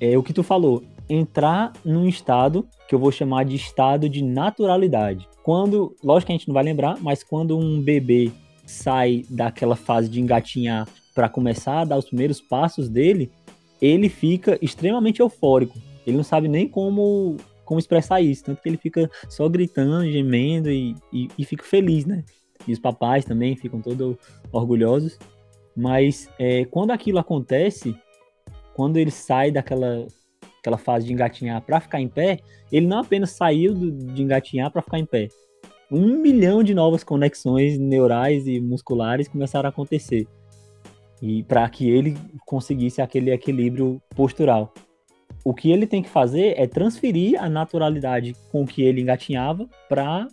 [0.00, 4.22] é o que tu falou, entrar num estado que eu vou chamar de estado de
[4.22, 5.28] naturalidade.
[5.42, 8.30] Quando, lógico que a gente não vai lembrar, mas quando um bebê
[8.64, 13.32] sai daquela fase de engatinhar para começar a dar os primeiros passos dele,
[13.80, 15.78] ele fica extremamente eufórico.
[16.06, 20.70] Ele não sabe nem como como expressar isso, tanto que ele fica só gritando, gemendo
[20.70, 22.24] e, e, e fica feliz, né?
[22.66, 24.16] E os papais também ficam todos
[24.50, 25.18] orgulhosos.
[25.76, 27.94] Mas é, quando aquilo acontece,
[28.74, 30.06] quando ele sai daquela
[30.60, 32.38] aquela fase de engatinhar para ficar em pé,
[32.72, 35.28] ele não apenas saiu do, de engatinhar para ficar em pé.
[35.90, 40.26] Um milhão de novas conexões neurais e musculares começaram a acontecer.
[41.20, 44.72] E para que ele conseguisse aquele equilíbrio postural.
[45.44, 50.28] O que ele tem que fazer é transferir a naturalidade com que ele engatinhava para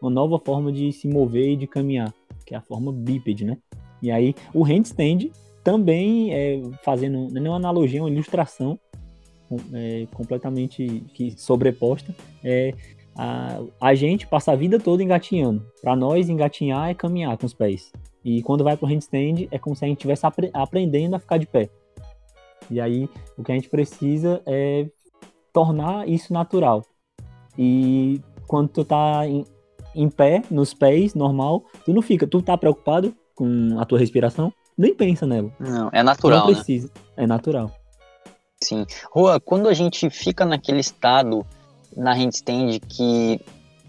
[0.00, 2.12] uma nova forma de se mover e de caminhar,
[2.44, 3.56] que é a forma bípede, né?
[4.02, 5.30] E aí o handstand
[5.64, 8.78] também é fazendo não é uma analogia, é uma ilustração
[9.72, 12.72] é, completamente que sobreposta é
[13.16, 15.66] a, a gente passa a vida toda engatinhando.
[15.80, 17.90] Para nós engatinhar é caminhar com os pés.
[18.26, 21.38] E quando vai pro handstand é como se a gente estivesse apre aprendendo a ficar
[21.38, 21.70] de pé.
[22.68, 23.08] E aí
[23.38, 24.88] o que a gente precisa é
[25.52, 26.84] tornar isso natural.
[27.56, 29.44] E quando tu tá em,
[29.94, 34.52] em pé, nos pés, normal, tu não fica, tu tá preocupado com a tua respiração,
[34.76, 35.52] nem pensa nela.
[35.60, 37.22] Não, é natural, não precisa, né?
[37.22, 37.70] é natural.
[38.60, 38.84] Sim.
[39.12, 41.46] Rua, quando a gente fica naquele estado
[41.96, 43.40] na handstand que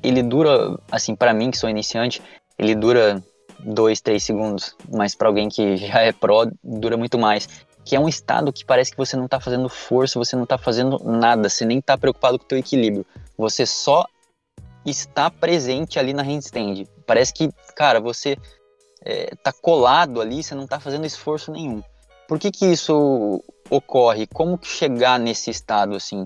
[0.04, 2.22] ele dura, assim, para mim que sou iniciante,
[2.60, 3.24] ele dura
[3.60, 7.48] dois, três segundos, mas para alguém que já é pró, dura muito mais.
[7.84, 10.58] Que é um estado que parece que você não tá fazendo força, você não tá
[10.58, 13.06] fazendo nada, você nem tá preocupado com o teu equilíbrio.
[13.38, 14.06] Você só
[14.86, 16.86] está presente ali na handstand.
[17.06, 18.38] Parece que, cara, você
[19.04, 21.82] é, tá colado ali, você não tá fazendo esforço nenhum.
[22.28, 24.28] Por que que isso ocorre?
[24.28, 26.26] Como que chegar nesse estado assim?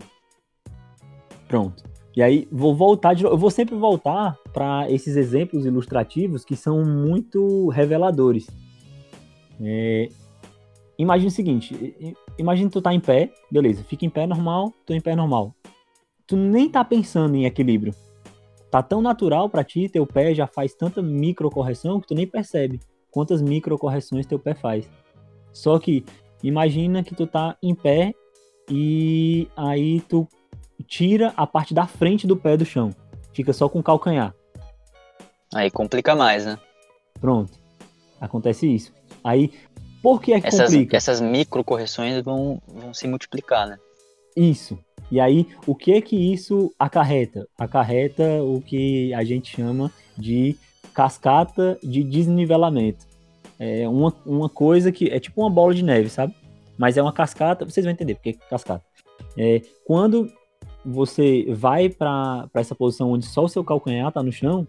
[1.48, 1.84] Pronto.
[2.16, 6.84] E aí vou voltar de, eu vou sempre voltar para esses exemplos ilustrativos que são
[6.84, 8.48] muito reveladores.
[9.62, 10.10] É,
[10.98, 15.02] imagine o seguinte, imagine tu tá em pé, beleza, fica em pé normal, tô em
[15.02, 15.56] pé normal.
[16.26, 17.94] Tu nem tá pensando em equilíbrio.
[18.70, 22.80] Tá tão natural para ti, teu pé já faz tanta microcorreção que tu nem percebe
[23.12, 24.90] quantas microcorreções teu pé faz.
[25.52, 26.06] Só que
[26.42, 28.14] imagina que tu tá em pé
[28.70, 30.26] e aí tu
[30.88, 32.90] tira a parte da frente do pé do chão.
[33.34, 34.34] Fica só com o calcanhar.
[35.54, 36.58] Aí complica mais, né?
[37.20, 37.52] Pronto.
[38.20, 38.94] Acontece isso.
[39.24, 39.52] Aí,
[40.02, 40.98] por que é que essas, complica?
[40.98, 43.78] Essas micro correções vão, vão se multiplicar, né?
[44.36, 44.78] Isso.
[45.12, 47.48] E aí, o que é que isso acarreta?
[47.58, 50.56] Acarreta o que a gente chama de
[50.94, 53.06] cascata de desnivelamento.
[53.60, 56.34] É uma, uma coisa que é tipo uma bola de neve, sabe?
[56.78, 58.84] Mas é uma cascata, vocês vão entender porque é cascata.
[59.38, 60.32] É, quando
[60.84, 64.68] você vai para essa posição onde só o seu calcanhar está no chão,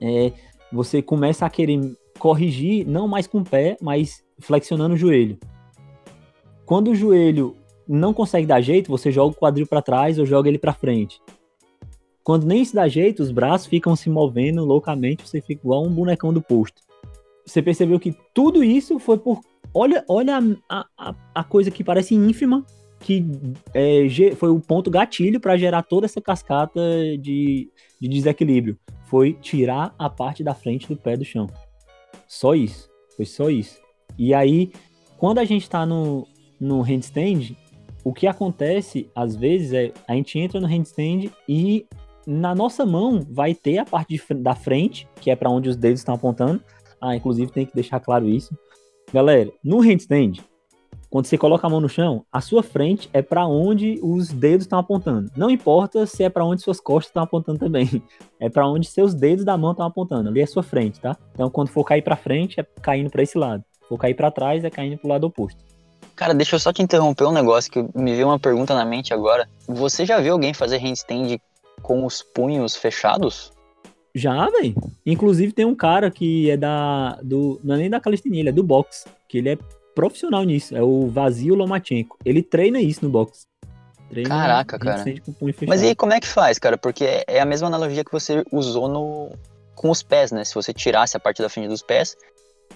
[0.00, 0.32] é,
[0.72, 1.80] você começa a querer
[2.18, 5.38] corrigir, não mais com o pé, mas flexionando o joelho.
[6.66, 7.56] Quando o joelho
[7.86, 11.20] não consegue dar jeito, você joga o quadril para trás ou joga ele para frente.
[12.22, 15.90] Quando nem se dá jeito, os braços ficam se movendo loucamente, você fica igual um
[15.90, 16.82] bonecão do posto.
[17.46, 19.40] Você percebeu que tudo isso foi por.
[19.72, 22.66] Olha, olha a, a, a coisa que parece ínfima,
[23.00, 23.24] que
[23.72, 24.06] é,
[24.36, 26.80] foi o ponto gatilho para gerar toda essa cascata
[27.18, 28.76] de, de desequilíbrio.
[29.08, 31.46] Foi tirar a parte da frente do pé do chão.
[32.26, 32.88] Só isso.
[33.16, 33.80] Foi só isso.
[34.18, 34.70] E aí,
[35.16, 36.26] quando a gente está no,
[36.60, 37.56] no handstand,
[38.04, 41.86] o que acontece às vezes é a gente entra no handstand e
[42.26, 45.76] na nossa mão vai ter a parte de, da frente, que é para onde os
[45.76, 46.62] dedos estão apontando.
[47.00, 48.56] Ah, inclusive tem que deixar claro isso.
[49.12, 50.40] Galera, no handstand,
[51.10, 54.64] quando você coloca a mão no chão, a sua frente é para onde os dedos
[54.64, 55.30] estão apontando.
[55.36, 58.02] Não importa se é para onde suas costas estão apontando também.
[58.40, 60.28] É para onde seus dedos da mão estão apontando.
[60.28, 61.16] Ali é sua frente, tá?
[61.34, 63.64] Então quando for cair para frente é caindo para esse lado.
[63.88, 65.58] For cair para trás é caindo pro lado oposto.
[66.14, 69.12] Cara, deixa eu só te interromper um negócio que me veio uma pergunta na mente
[69.12, 69.48] agora.
[69.66, 71.40] Você já viu alguém fazer handstand
[71.82, 73.50] com os punhos fechados?
[74.14, 74.74] Já, velho.
[75.04, 77.18] Inclusive tem um cara que é da.
[77.22, 79.08] Do, não é nem da calistenia, ele é do boxe.
[79.28, 79.58] Que ele é
[79.98, 80.76] profissional nisso.
[80.76, 82.16] É o Vazio Lomachenko.
[82.24, 83.48] Ele treina isso no boxe.
[84.08, 85.04] Treina Caraca, cara.
[85.66, 86.78] Mas e aí, como é que faz, cara?
[86.78, 89.32] Porque é a mesma analogia que você usou no,
[89.74, 90.44] com os pés, né?
[90.44, 92.16] Se você tirasse a parte da frente dos pés.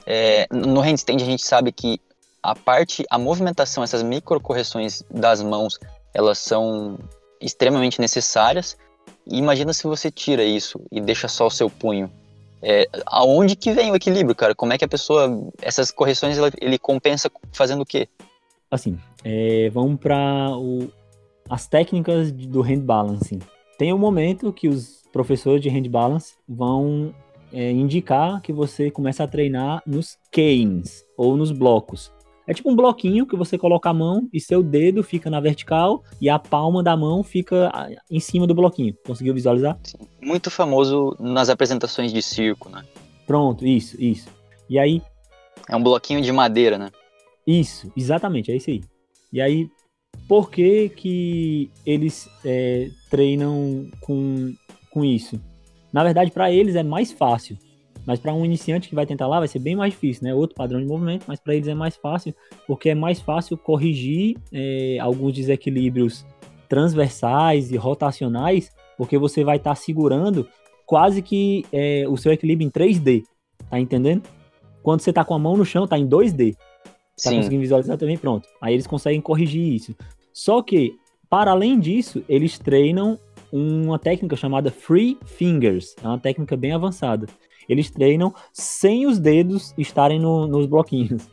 [0.05, 2.01] É, no handstand a gente sabe que
[2.43, 5.79] a parte, a movimentação, essas micro correções das mãos,
[6.13, 6.99] elas são
[7.41, 8.77] extremamente necessárias.
[9.25, 12.11] E imagina se você tira isso e deixa só o seu punho.
[12.63, 14.55] É, aonde que vem o equilíbrio, cara?
[14.55, 18.09] Como é que a pessoa, essas correções, ele compensa fazendo o quê?
[18.71, 20.49] Assim, é, vamos para
[21.51, 23.41] as técnicas do hand balancing.
[23.77, 27.13] Tem um momento que os professores de hand balance vão
[27.53, 32.13] é, indicar que você começa a treinar nos canes ou nos blocos.
[32.47, 36.03] É tipo um bloquinho que você coloca a mão e seu dedo fica na vertical
[36.21, 37.71] e a palma da mão fica
[38.11, 38.95] em cima do bloquinho.
[39.07, 39.79] Conseguiu visualizar?
[39.83, 39.99] Sim.
[40.21, 42.85] Muito famoso nas apresentações de circo, né?
[43.27, 44.29] Pronto, isso, isso.
[44.69, 45.01] E aí.
[45.69, 46.91] É um bloquinho de madeira, né?
[47.47, 48.83] Isso, exatamente, é isso aí.
[49.33, 49.69] E aí,
[50.29, 54.53] por que que eles é, treinam com,
[54.91, 55.41] com isso?
[55.93, 57.57] Na verdade, para eles é mais fácil
[58.07, 60.35] mas para um iniciante que vai tentar lá, vai ser bem mais difícil, né?
[60.35, 62.35] Outro padrão de movimento, mas para eles é mais fácil,
[62.67, 66.25] porque é mais fácil corrigir é, alguns desequilíbrios
[66.69, 70.49] transversais e rotacionais, porque você vai estar tá segurando
[70.87, 73.25] quase que é, o seu equilíbrio em 3D,
[73.71, 74.23] tá entendendo?
[74.83, 76.55] Quando você tá com a mão no chão, tá em 2D.
[76.55, 77.37] Tá Sim.
[77.37, 78.19] conseguindo visualizar também?
[78.19, 78.49] Pronto.
[78.61, 79.95] Aí eles conseguem corrigir isso.
[80.33, 80.95] Só que,
[81.31, 83.19] para além disso, eles treinam
[83.53, 85.95] uma técnica chamada Free Fingers.
[86.03, 87.27] É uma técnica bem avançada.
[87.69, 91.29] Eles treinam sem os dedos estarem no, nos bloquinhos.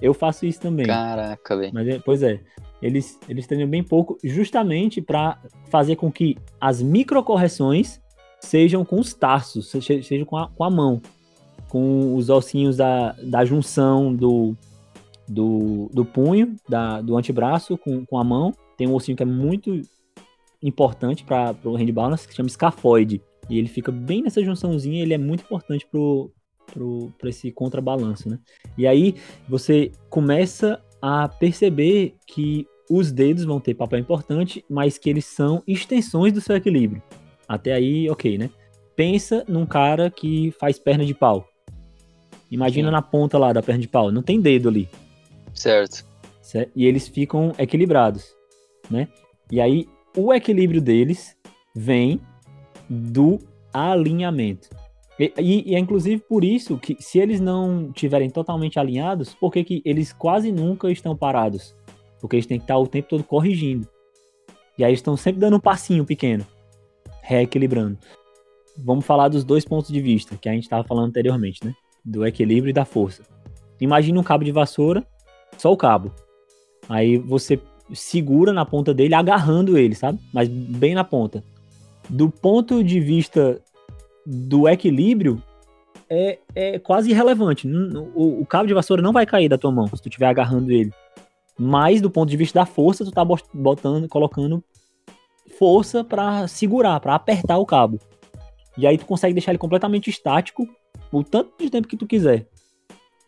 [0.00, 0.86] Eu faço isso também.
[0.86, 1.72] Caraca, velho.
[1.72, 2.40] Mas, é, pois é,
[2.82, 5.38] eles, eles treinam bem pouco, justamente para
[5.70, 8.00] fazer com que as microcorreções
[8.40, 11.00] sejam com os tarsos, sejam com a, com a mão,
[11.68, 14.54] com os ossinhos da, da junção do,
[15.26, 18.52] do, do punho, da, do antebraço com, com a mão.
[18.76, 19.80] Tem um ossinho que é muito
[20.62, 23.22] importante para o hand balance, que se chama escafoide.
[23.48, 26.32] E ele fica bem nessa junçãozinha, ele é muito importante pro,
[26.66, 28.38] pro, pro esse contrabalanço, né?
[28.76, 29.14] E aí
[29.48, 35.62] você começa a perceber que os dedos vão ter papel importante, mas que eles são
[35.66, 37.02] extensões do seu equilíbrio.
[37.48, 38.50] Até aí, ok, né?
[38.96, 41.48] Pensa num cara que faz perna de pau.
[42.50, 42.92] Imagina Sim.
[42.92, 44.88] na ponta lá da perna de pau, não tem dedo ali.
[45.52, 46.04] Certo.
[46.40, 46.72] certo.
[46.74, 48.34] E eles ficam equilibrados,
[48.90, 49.08] né?
[49.50, 51.36] E aí o equilíbrio deles
[51.74, 52.20] vem
[52.88, 53.38] do
[53.72, 54.68] alinhamento.
[55.18, 59.52] E, e, e, é inclusive por isso que, se eles não tiverem totalmente alinhados, por
[59.52, 61.74] que, eles quase nunca estão parados?
[62.20, 63.88] Porque eles têm que estar o tempo todo corrigindo.
[64.76, 66.44] E aí eles estão sempre dando um passinho pequeno,
[67.22, 67.98] reequilibrando.
[68.76, 71.72] Vamos falar dos dois pontos de vista que a gente estava falando anteriormente, né?
[72.04, 73.22] Do equilíbrio e da força.
[73.80, 75.06] Imagina um cabo de vassoura,
[75.56, 76.12] só o cabo.
[76.88, 77.60] Aí você
[77.92, 80.18] segura na ponta dele, agarrando ele, sabe?
[80.32, 81.44] Mas bem na ponta
[82.08, 83.60] do ponto de vista
[84.26, 85.42] do equilíbrio
[86.08, 87.66] é, é quase irrelevante.
[87.68, 90.70] O, o, cabo de vassoura não vai cair da tua mão se tu estiver agarrando
[90.70, 90.92] ele.
[91.58, 94.62] Mas do ponto de vista da força, tu tá botando, colocando
[95.58, 97.98] força para segurar, para apertar o cabo.
[98.76, 100.68] E aí tu consegue deixar ele completamente estático
[101.12, 102.48] o tanto de tempo que tu quiser.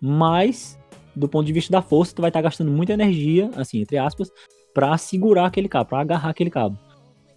[0.01, 0.79] Mas
[1.15, 3.97] do ponto de vista da força, tu vai estar tá gastando muita energia, assim, entre
[3.97, 4.31] aspas,
[4.75, 6.79] para segurar aquele cabo, para agarrar aquele cabo.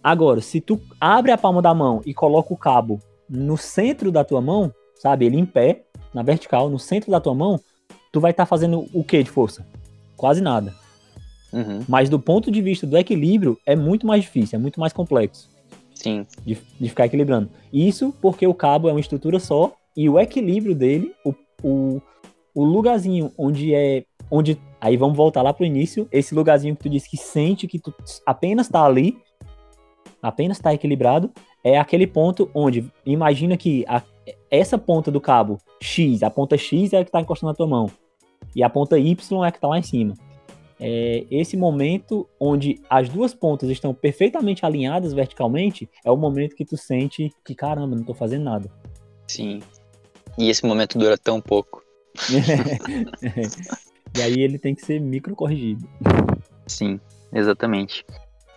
[0.02, 4.24] Agora, se tu abre a palma da mão e coloca o cabo no centro da
[4.24, 7.60] tua mão, sabe, ele em pé, na vertical, no centro da tua mão,
[8.10, 9.66] tu vai estar tá fazendo o que de força?
[10.16, 10.74] Quase nada.
[11.52, 11.84] Uhum.
[11.88, 15.50] Mas do ponto de vista do equilíbrio, é muito mais difícil, é muito mais complexo.
[15.94, 16.26] Sim.
[16.44, 17.50] De, de ficar equilibrando.
[17.72, 22.02] Isso porque o cabo é uma estrutura só e o equilíbrio dele, o, o,
[22.54, 24.04] o lugarzinho onde é.
[24.30, 26.08] onde Aí vamos voltar lá pro início.
[26.10, 27.92] Esse lugarzinho que tu disse que sente que tu
[28.24, 29.18] apenas tá ali,
[30.22, 31.30] apenas tá equilibrado,
[31.62, 34.02] é aquele ponto onde imagina que a,
[34.50, 37.66] essa ponta do cabo X, a ponta X é a que tá encostando na tua
[37.66, 37.90] mão.
[38.54, 40.14] E a ponta Y é a que tá lá em cima.
[40.82, 46.64] É, esse momento onde as duas pontas estão perfeitamente alinhadas verticalmente é o momento que
[46.64, 48.70] tu sente que caramba, não tô fazendo nada.
[49.28, 49.60] Sim.
[50.38, 51.84] E esse momento dura tão pouco.
[54.16, 55.86] e aí ele tem que ser micro corrigido.
[56.66, 56.98] Sim,
[57.32, 58.04] exatamente.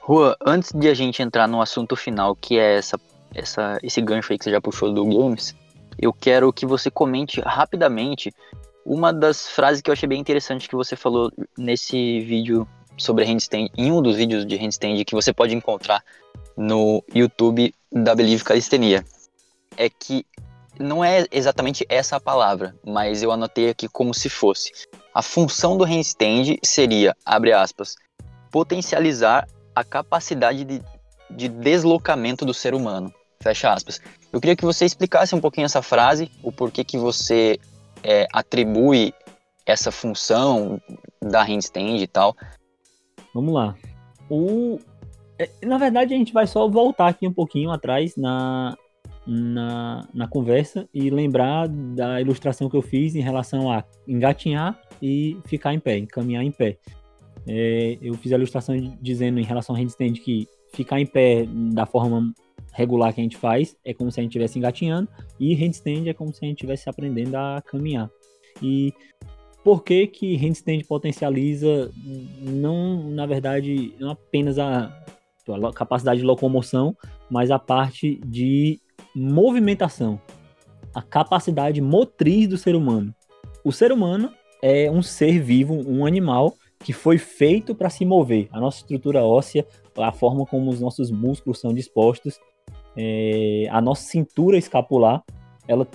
[0.06, 3.00] Rua, antes de a gente entrar no assunto final, que é essa,
[3.34, 5.56] essa, esse gancho aí que você já puxou do games,
[5.98, 8.34] eu quero que você comente rapidamente
[8.86, 13.70] uma das frases que eu achei bem interessante que você falou nesse vídeo sobre handstand,
[13.78, 16.04] em um dos vídeos de handstand que você pode encontrar
[16.58, 19.06] no YouTube da Believe Calistenia,
[19.78, 20.26] é que
[20.78, 24.70] não é exatamente essa a palavra, mas eu anotei aqui como se fosse.
[25.14, 27.96] A função do handstand seria, abre aspas,
[28.52, 30.82] potencializar a capacidade de,
[31.30, 33.14] de deslocamento do ser humano.
[33.42, 34.00] Fecha aspas.
[34.32, 37.60] Eu queria que você explicasse um pouquinho essa frase, o porquê que você
[38.04, 39.14] é, atribui
[39.66, 40.82] essa função
[41.22, 42.36] da handstand e tal.
[43.34, 43.76] Vamos lá.
[44.30, 44.80] O...
[45.38, 48.78] É, na verdade, a gente vai só voltar aqui um pouquinho atrás na,
[49.26, 55.38] na, na conversa e lembrar da ilustração que eu fiz em relação a engatinhar e
[55.46, 56.78] ficar em pé, encaminhar em pé.
[57.48, 61.86] É, eu fiz a ilustração dizendo em relação ao handstand que ficar em pé da
[61.86, 62.34] forma
[62.72, 65.08] regular que a gente faz é como se a gente estivesse engatinhando
[65.40, 68.10] e handstand é como se a gente estivesse aprendendo a caminhar.
[68.62, 68.94] E
[69.64, 71.92] por que que handstand potencializa
[72.42, 74.86] não, na verdade, não apenas a,
[75.48, 76.96] a capacidade de locomoção,
[77.30, 78.80] mas a parte de
[79.16, 80.20] movimentação,
[80.94, 83.14] a capacidade motriz do ser humano.
[83.64, 84.32] O ser humano
[84.62, 88.48] é um ser vivo, um animal que foi feito para se mover.
[88.52, 89.66] A nossa estrutura óssea,
[89.98, 92.40] a forma como os nossos músculos são dispostos,
[92.96, 95.24] é, a nossa cintura escapular,
[95.68, 95.88] ela,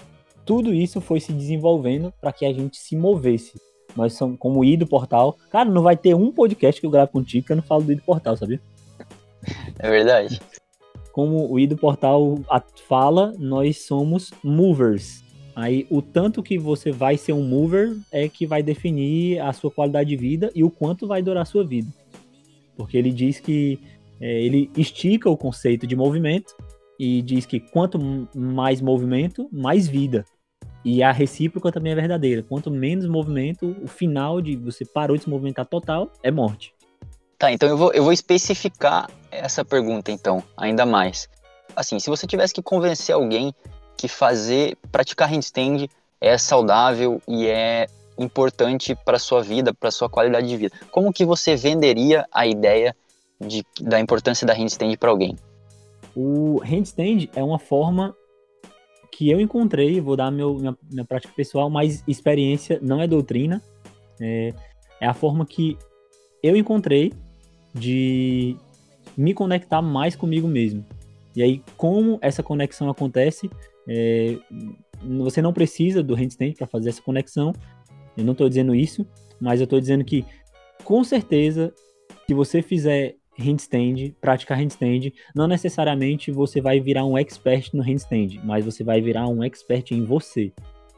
[0.44, 3.60] tudo isso foi se desenvolvendo para que a gente se movesse.
[3.94, 5.36] Nós somos como o I do Portal.
[5.50, 7.92] Cara, não vai ter um podcast que eu gravo contigo que eu não falo do
[7.92, 8.60] I do Portal, sabia?
[9.78, 10.40] É verdade.
[11.12, 12.38] Como o I do Portal
[12.88, 15.22] fala, nós somos movers.
[15.58, 19.72] Aí o tanto que você vai ser um mover é que vai definir a sua
[19.72, 21.88] qualidade de vida e o quanto vai durar a sua vida.
[22.76, 23.76] Porque ele diz que
[24.20, 26.54] é, ele estica o conceito de movimento
[26.96, 27.98] e diz que quanto
[28.32, 30.24] mais movimento, mais vida.
[30.84, 32.40] E a recíproca também é verdadeira.
[32.40, 36.72] Quanto menos movimento, o final de você parou de se movimentar total é morte.
[37.36, 41.28] Tá, então eu vou, eu vou especificar essa pergunta então, ainda mais.
[41.74, 43.52] Assim, se você tivesse que convencer alguém
[43.98, 45.88] que fazer, praticar handstand
[46.20, 47.86] é saudável e é
[48.16, 52.96] importante para sua vida, para sua qualidade de vida, como que você venderia a ideia
[53.40, 55.36] de, da importância da handstand para alguém?
[56.16, 58.16] O handstand é uma forma
[59.12, 63.62] que eu encontrei, vou dar meu, minha, minha prática pessoal, mas experiência não é doutrina,
[64.20, 64.54] é,
[65.00, 65.76] é a forma que
[66.42, 67.12] eu encontrei
[67.74, 68.56] de
[69.16, 70.84] me conectar mais comigo mesmo.
[71.34, 73.50] E aí, como essa conexão acontece,
[73.88, 74.38] é,
[75.02, 77.52] você não precisa do handstand para fazer essa conexão.
[78.16, 79.06] Eu não estou dizendo isso,
[79.40, 80.24] mas eu estou dizendo que,
[80.84, 81.72] com certeza,
[82.26, 88.40] se você fizer handstand, praticar handstand, não necessariamente você vai virar um expert no handstand,
[88.44, 90.52] mas você vai virar um expert em você.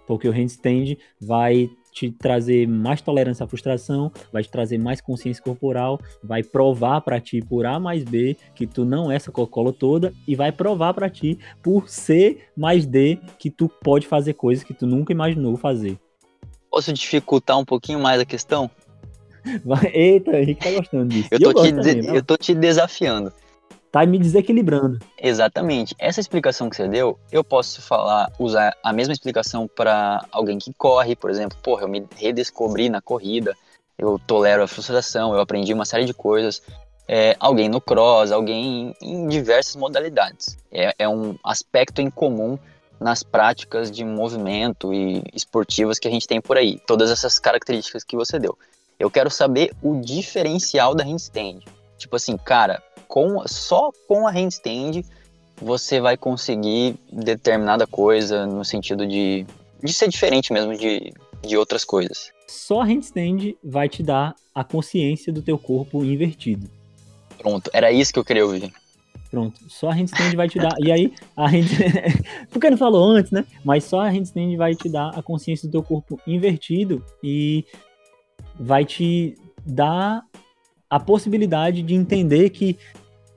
[0.07, 5.43] Porque o handstand vai te trazer mais tolerância à frustração, vai te trazer mais consciência
[5.43, 9.73] corporal, vai provar para ti por A mais B que tu não é essa Coca-Cola
[9.73, 14.65] toda e vai provar para ti por C mais D que tu pode fazer coisas
[14.65, 15.99] que tu nunca imaginou fazer.
[16.71, 18.71] Posso dificultar um pouquinho mais a questão?
[19.93, 21.29] Eita, Henrique tá gostando disso.
[21.31, 23.33] Eu tô, te, também, eu tô te desafiando.
[23.91, 24.99] Tá me desequilibrando.
[25.19, 25.95] Exatamente.
[25.99, 30.73] Essa explicação que você deu, eu posso falar, usar a mesma explicação para alguém que
[30.73, 31.59] corre, por exemplo.
[31.63, 33.55] Porra, eu me redescobri na corrida,
[33.99, 36.63] eu tolero a frustração, eu aprendi uma série de coisas.
[37.09, 40.57] É, alguém no cross, alguém em diversas modalidades.
[40.71, 42.57] É, é um aspecto em comum
[43.01, 46.79] nas práticas de movimento e esportivas que a gente tem por aí.
[46.87, 48.57] Todas essas características que você deu.
[48.99, 51.61] Eu quero saber o diferencial da handstand.
[51.97, 55.05] Tipo assim, cara, com, só com a handstand
[55.61, 59.45] você vai conseguir determinada coisa no sentido de,
[59.83, 62.31] de ser diferente mesmo de, de outras coisas.
[62.49, 66.71] Só a handstand vai te dar a consciência do teu corpo invertido.
[67.37, 68.73] Pronto, era isso que eu queria ouvir.
[69.31, 70.75] Pronto, só a handstand vai te dar.
[70.79, 71.67] E aí, a hand...
[72.51, 73.45] porque não falou antes, né?
[73.65, 77.65] Mas só a handstand vai te dar a consciência do teu corpo invertido e
[78.59, 80.23] vai te dar
[80.91, 82.77] a possibilidade de entender que,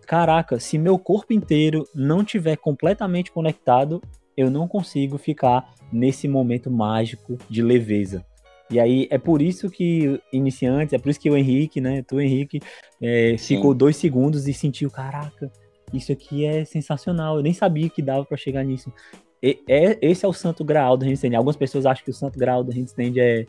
[0.05, 4.01] caraca, se meu corpo inteiro não tiver completamente conectado,
[4.35, 8.25] eu não consigo ficar nesse momento mágico de leveza.
[8.69, 12.01] E aí é por isso que iniciantes, é por isso que o Henrique, né?
[12.01, 12.59] Tu, Henrique,
[13.01, 15.51] é, ficou dois segundos e sentiu, caraca,
[15.93, 17.37] isso aqui é sensacional.
[17.37, 18.91] Eu nem sabia que dava para chegar nisso.
[19.41, 21.35] E, é, esse é o santo graal do handstand.
[21.35, 23.45] Algumas pessoas acham que o santo graal do handstand é,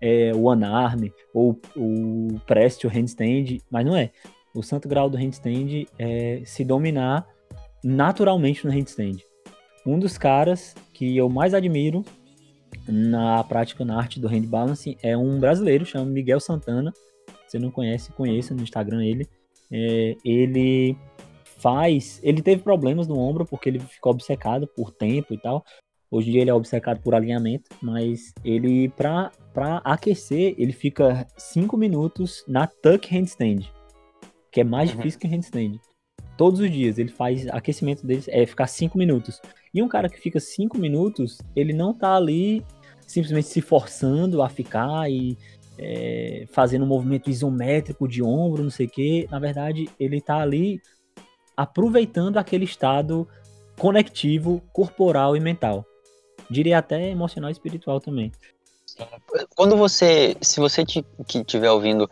[0.00, 4.10] é o one arm ou o press handstand, mas não é.
[4.54, 7.26] O santo grau do handstand é se dominar
[7.82, 9.18] naturalmente no handstand.
[9.84, 12.04] Um dos caras que eu mais admiro
[12.86, 16.92] na prática, na arte do hand balancing, é um brasileiro, chama Miguel Santana.
[17.46, 19.26] Se você não conhece, conheça no Instagram ele.
[19.70, 20.96] É, ele
[21.58, 22.20] faz.
[22.22, 25.64] Ele teve problemas no ombro porque ele ficou obcecado por tempo e tal.
[26.10, 29.30] Hoje em dia ele é obcecado por alinhamento, mas ele, pra
[29.82, 33.62] aquecer, ele fica 5 minutos na tuck handstand,
[34.52, 34.96] que é mais uhum.
[34.96, 35.80] difícil que o handstand.
[36.36, 39.40] Todos os dias ele faz aquecimento dele, é ficar 5 minutos.
[39.74, 42.64] E um cara que fica 5 minutos, ele não tá ali
[43.06, 45.36] simplesmente se forçando a ficar e
[45.78, 49.26] é, fazendo um movimento isométrico de ombro, não sei o que.
[49.30, 50.80] Na verdade, ele tá ali
[51.56, 53.28] aproveitando aquele estado
[53.78, 55.84] conectivo corporal e mental.
[56.50, 58.30] Diria até emocional e espiritual também.
[59.56, 62.10] Quando você, se você que estiver ouvindo,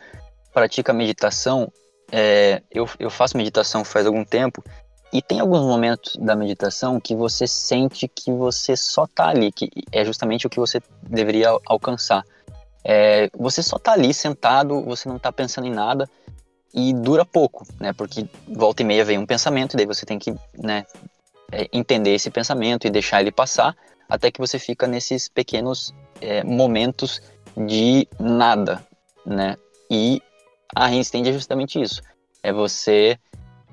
[0.53, 1.70] pratica meditação,
[2.12, 4.62] é, eu, eu faço meditação faz algum tempo
[5.12, 9.68] e tem alguns momentos da meditação que você sente que você só tá ali, que
[9.90, 12.24] é justamente o que você deveria alcançar.
[12.84, 16.08] É, você só tá ali sentado, você não tá pensando em nada,
[16.72, 17.92] e dura pouco, né?
[17.92, 20.86] Porque volta e meia vem um pensamento, e daí você tem que, né,
[21.50, 23.76] é, entender esse pensamento e deixar ele passar,
[24.08, 27.20] até que você fica nesses pequenos é, momentos
[27.56, 28.84] de nada,
[29.26, 29.56] né?
[29.90, 30.22] E
[30.75, 32.03] a handstand é justamente isso.
[32.43, 33.18] É você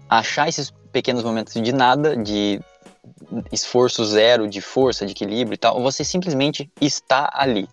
[0.09, 2.59] achar esses pequenos momentos de nada, de
[3.51, 7.67] esforço zero, de força, de equilíbrio e tal, você simplesmente está ali.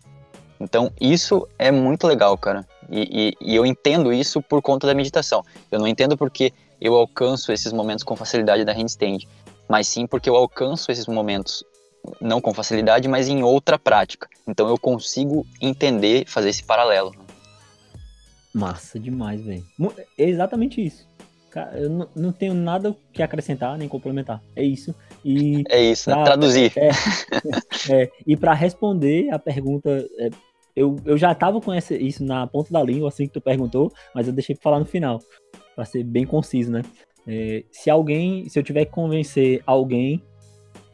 [0.60, 2.66] Então, isso é muito legal, cara.
[2.90, 5.44] E, e, e, eu entendo isso por conta da meditação.
[5.70, 9.26] Eu não entendo porque eu alcanço esses momentos com facilidade da handstand,
[9.68, 11.64] mas sim porque eu alcanço esses momentos
[12.20, 14.28] não com facilidade, mas em outra prática.
[14.46, 17.14] Então eu consigo entender, fazer esse paralelo.
[18.54, 19.64] Massa demais, velho.
[20.16, 21.06] É exatamente isso.
[21.74, 24.42] Eu não tenho nada que acrescentar nem complementar.
[24.56, 24.94] É isso.
[25.24, 26.16] E é isso, né?
[26.16, 26.72] pra, traduzir.
[26.76, 26.90] É,
[27.92, 30.30] é, e para responder a pergunta, é,
[30.74, 33.92] eu, eu já tava com essa, isso na ponta da língua, assim que tu perguntou,
[34.14, 35.20] mas eu deixei pra falar no final,
[35.74, 36.82] para ser bem conciso, né?
[37.26, 40.22] É, se alguém, se eu tiver que convencer alguém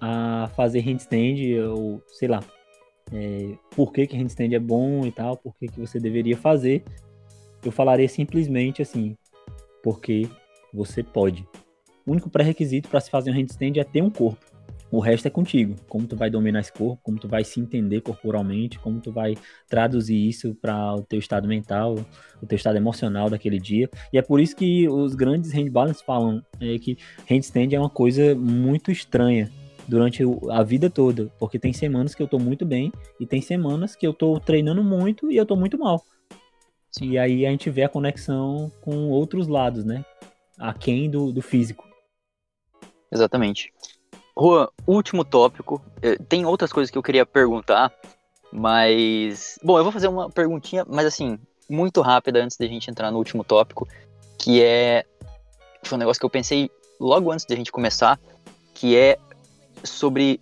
[0.01, 2.41] a fazer handstand, ou sei lá,
[3.13, 6.85] é, por que, que handstand é bom e tal, por que, que você deveria fazer,
[7.65, 9.17] eu falaria simplesmente assim,
[9.83, 10.29] porque
[10.73, 11.47] você pode.
[12.07, 14.51] O único pré-requisito para se fazer um handstand é ter um corpo.
[14.91, 15.77] O resto é contigo.
[15.89, 19.37] Como tu vai dominar esse corpo, como tu vai se entender corporalmente, como tu vai
[19.69, 21.95] traduzir isso para o teu estado mental,
[22.43, 23.89] o teu estado emocional daquele dia.
[24.13, 26.99] E é por isso que os grandes handballers falam é, que
[27.31, 29.51] handstand é uma coisa muito estranha
[29.87, 33.97] durante a vida toda, porque tem semanas que eu tô muito bem e tem semanas
[33.97, 36.05] que eu tô treinando muito e eu tô muito mal.
[37.01, 40.05] E aí a gente vê a conexão com outros lados, né?
[40.59, 41.89] Aquém do, do físico.
[43.13, 43.73] Exatamente.
[44.39, 45.83] Juan, último tópico.
[46.03, 47.93] Eh, tem outras coisas que eu queria perguntar,
[48.53, 49.59] mas.
[49.63, 51.39] Bom, eu vou fazer uma perguntinha, mas assim,
[51.69, 53.87] muito rápida antes da gente entrar no último tópico,
[54.39, 55.05] que é.
[55.85, 58.19] Foi um negócio que eu pensei logo antes da gente começar,
[58.75, 59.19] que é
[59.85, 60.41] sobre.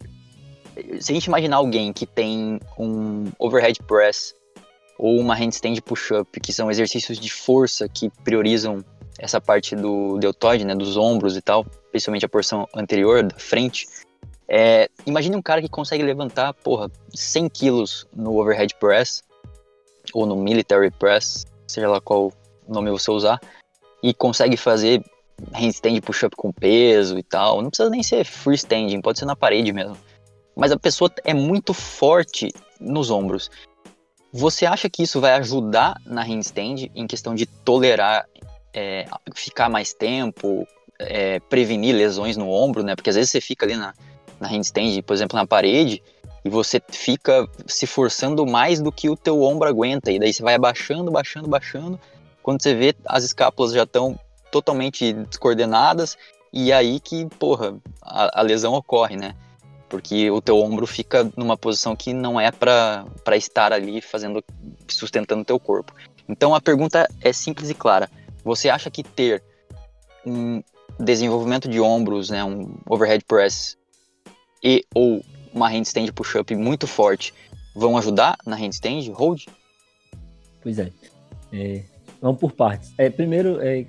[1.01, 4.35] Se a gente imaginar alguém que tem um overhead press
[4.99, 8.85] ou uma handstand push-up, que são exercícios de força que priorizam
[9.19, 13.87] essa parte do deltoide, né, dos ombros e tal, principalmente a porção anterior, da frente.
[14.49, 19.23] É, imagine um cara que consegue levantar, porra, 100 quilos no overhead press,
[20.13, 22.33] ou no military press, seja lá qual
[22.67, 23.41] nome você usar,
[24.03, 25.03] e consegue fazer
[25.53, 27.63] handstand push-up com peso e tal.
[27.63, 29.97] Não precisa nem ser freestanding, pode ser na parede mesmo.
[30.57, 33.51] Mas a pessoa é muito forte nos ombros.
[34.33, 38.27] Você acha que isso vai ajudar na handstand em questão de tolerar,
[38.75, 40.67] é, ficar mais tempo,
[40.99, 42.95] é, prevenir lesões no ombro, né?
[42.95, 43.95] Porque às vezes você fica ali na,
[44.39, 46.03] na handstand, por exemplo, na parede,
[46.45, 50.43] e você fica se forçando mais do que o teu ombro aguenta, e daí você
[50.43, 51.99] vai abaixando, baixando, baixando.
[52.43, 54.19] Quando você vê, as escápulas já estão
[54.51, 56.17] totalmente descoordenadas,
[56.53, 59.35] e aí que, porra, a, a lesão ocorre, né?
[59.89, 64.45] Porque o teu ombro fica numa posição que não é para estar ali fazendo
[64.87, 65.95] sustentando o teu corpo.
[66.29, 68.11] Então a pergunta é simples e clara.
[68.45, 69.43] Você acha que ter
[70.25, 70.63] um
[70.99, 73.77] desenvolvimento de ombros, né, um overhead press
[74.63, 77.33] e ou uma handstand push-up muito forte
[77.75, 79.47] vão ajudar na handstand hold?
[80.63, 80.91] Pois é.
[81.53, 81.85] é
[82.21, 82.93] vamos por partes.
[82.99, 83.87] É, primeiro, é,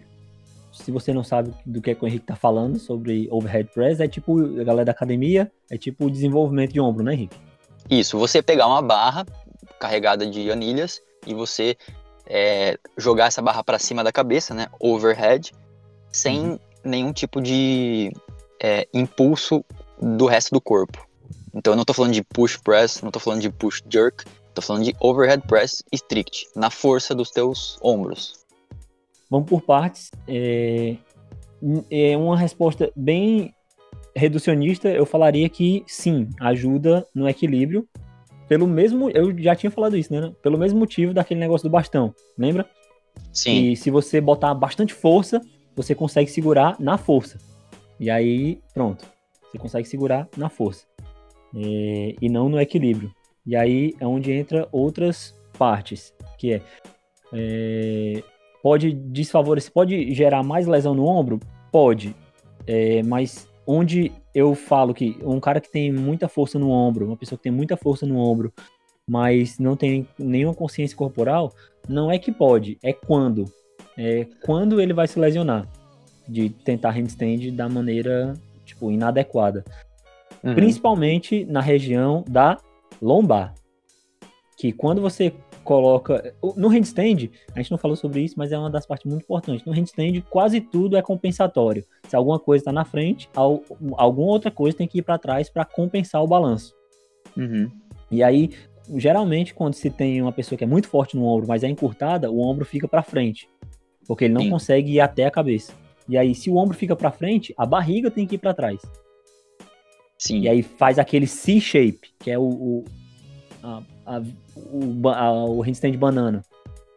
[0.80, 4.00] se você não sabe do que, é que o Henrique tá falando sobre overhead press,
[4.00, 7.38] é tipo a galera da academia, é tipo o desenvolvimento de ombro, né, Henrique?
[7.90, 9.26] Isso, você pegar uma barra
[9.80, 11.76] carregada de anilhas e você
[12.26, 15.52] é, jogar essa barra para cima da cabeça, né, overhead,
[16.12, 16.60] sem uhum.
[16.84, 18.12] nenhum tipo de
[18.62, 19.64] é, impulso
[20.02, 21.08] do resto do corpo.
[21.54, 24.24] Então eu não tô falando de push press, não tô falando de push jerk,
[24.54, 28.40] tô falando de overhead press strict, na força dos teus ombros.
[29.30, 30.12] Vamos por partes.
[30.28, 30.96] É,
[31.90, 33.54] é uma resposta bem
[34.16, 34.90] reducionista.
[34.90, 37.88] Eu falaria que sim, ajuda no equilíbrio.
[38.48, 40.34] Pelo mesmo, eu já tinha falado isso, né?
[40.42, 42.68] Pelo mesmo motivo daquele negócio do bastão, lembra?
[43.32, 43.72] Sim.
[43.72, 45.40] E se você botar bastante força,
[45.76, 47.38] você consegue segurar na força.
[48.00, 49.06] E aí, pronto.
[49.52, 50.86] Você consegue segurar na força.
[51.56, 53.12] É, e não no equilíbrio.
[53.46, 56.62] E aí é onde entra outras partes, que é,
[57.34, 58.24] é
[58.62, 61.40] Pode desfavorecer, pode gerar mais lesão no ombro?
[61.72, 62.16] Pode.
[62.68, 67.18] É, mas onde eu falo que um cara que tem muita força no ombro, uma
[67.18, 68.54] pessoa que tem muita força no ombro,
[69.08, 71.54] mas não tem nenhuma consciência corporal,
[71.88, 73.46] não é que pode, é quando.
[73.98, 75.68] É quando ele vai se lesionar
[76.28, 78.34] de tentar handstand da maneira
[78.66, 79.66] tipo inadequada.
[80.44, 80.54] Uhum.
[80.54, 82.58] Principalmente na região da
[83.02, 83.54] lombar.
[84.58, 85.34] Que quando você
[85.70, 86.34] coloca.
[86.58, 89.64] No handstand, a gente não falou sobre isso, mas é uma das partes muito importantes.
[89.64, 91.86] No handstand, quase tudo é compensatório.
[92.08, 95.64] Se alguma coisa está na frente, alguma outra coisa tem que ir para trás para
[95.64, 96.74] compensar o balanço.
[97.38, 97.70] Uhum.
[98.10, 98.50] E aí,
[98.96, 102.32] geralmente, quando se tem uma pessoa que é muito forte no ombro, mas é encurtada,
[102.32, 103.48] o ombro fica para frente,
[104.08, 104.50] porque ele não Sim.
[104.50, 105.72] consegue ir até a cabeça.
[106.08, 108.82] E aí, se o ombro fica para frente, a barriga tem que ir para trás.
[110.18, 110.40] Sim.
[110.40, 112.86] E aí faz aquele C-shape, que é o, o
[113.64, 114.22] a, a,
[114.56, 116.44] o, a, o handstand banana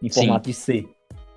[0.03, 0.51] em formato Sim.
[0.51, 0.89] de C,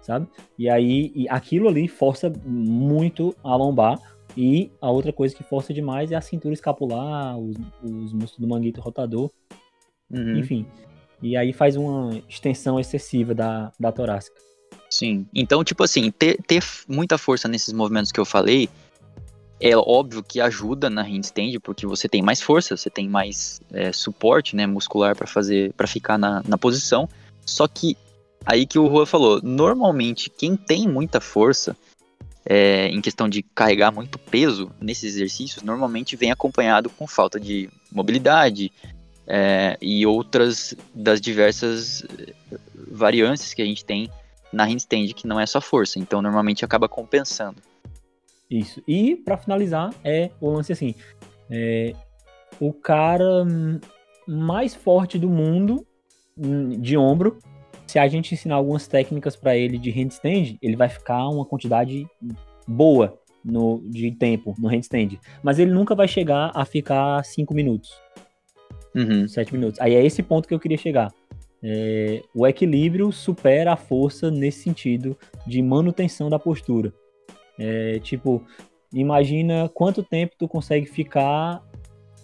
[0.01, 0.27] sabe?
[0.57, 3.99] E aí e aquilo ali força muito a lombar.
[4.37, 8.47] E a outra coisa que força demais é a cintura escapular, os, os músculos do
[8.47, 9.31] manguito rotador,
[10.11, 10.37] uhum.
[10.37, 10.65] enfim.
[11.21, 14.35] E aí faz uma extensão excessiva da, da torácica.
[14.89, 15.25] Sim.
[15.33, 18.69] Então, tipo assim, ter, ter muita força nesses movimentos que eu falei
[19.67, 23.91] é óbvio que ajuda na handstand, porque você tem mais força, você tem mais é,
[23.91, 27.09] suporte né, muscular para fazer, para ficar na, na posição.
[27.43, 27.97] Só que
[28.45, 31.75] aí que o Rua falou, normalmente quem tem muita força
[32.45, 37.67] é, em questão de carregar muito peso nesses exercícios, normalmente vem acompanhado com falta de
[37.91, 38.71] mobilidade
[39.25, 42.05] é, e outras das diversas
[42.87, 44.11] variantes que a gente tem
[44.53, 45.97] na handstand, que não é só força.
[45.97, 47.57] Então, normalmente acaba compensando.
[48.55, 48.81] Isso.
[48.87, 50.95] E para finalizar, é o lance assim:
[51.49, 51.93] é,
[52.59, 53.45] o cara
[54.25, 55.85] mais forte do mundo
[56.37, 57.37] hum, de ombro.
[57.85, 62.07] Se a gente ensinar algumas técnicas para ele de handstand, ele vai ficar uma quantidade
[62.67, 65.19] boa no, de tempo no handstand.
[65.43, 67.91] Mas ele nunca vai chegar a ficar 5 minutos.
[68.95, 69.27] Uhum.
[69.27, 69.79] 7 minutos.
[69.79, 71.13] Aí é esse ponto que eu queria chegar.
[71.61, 76.91] É, o equilíbrio supera a força nesse sentido de manutenção da postura.
[77.57, 78.43] É, tipo,
[78.93, 81.63] imagina quanto tempo tu consegue ficar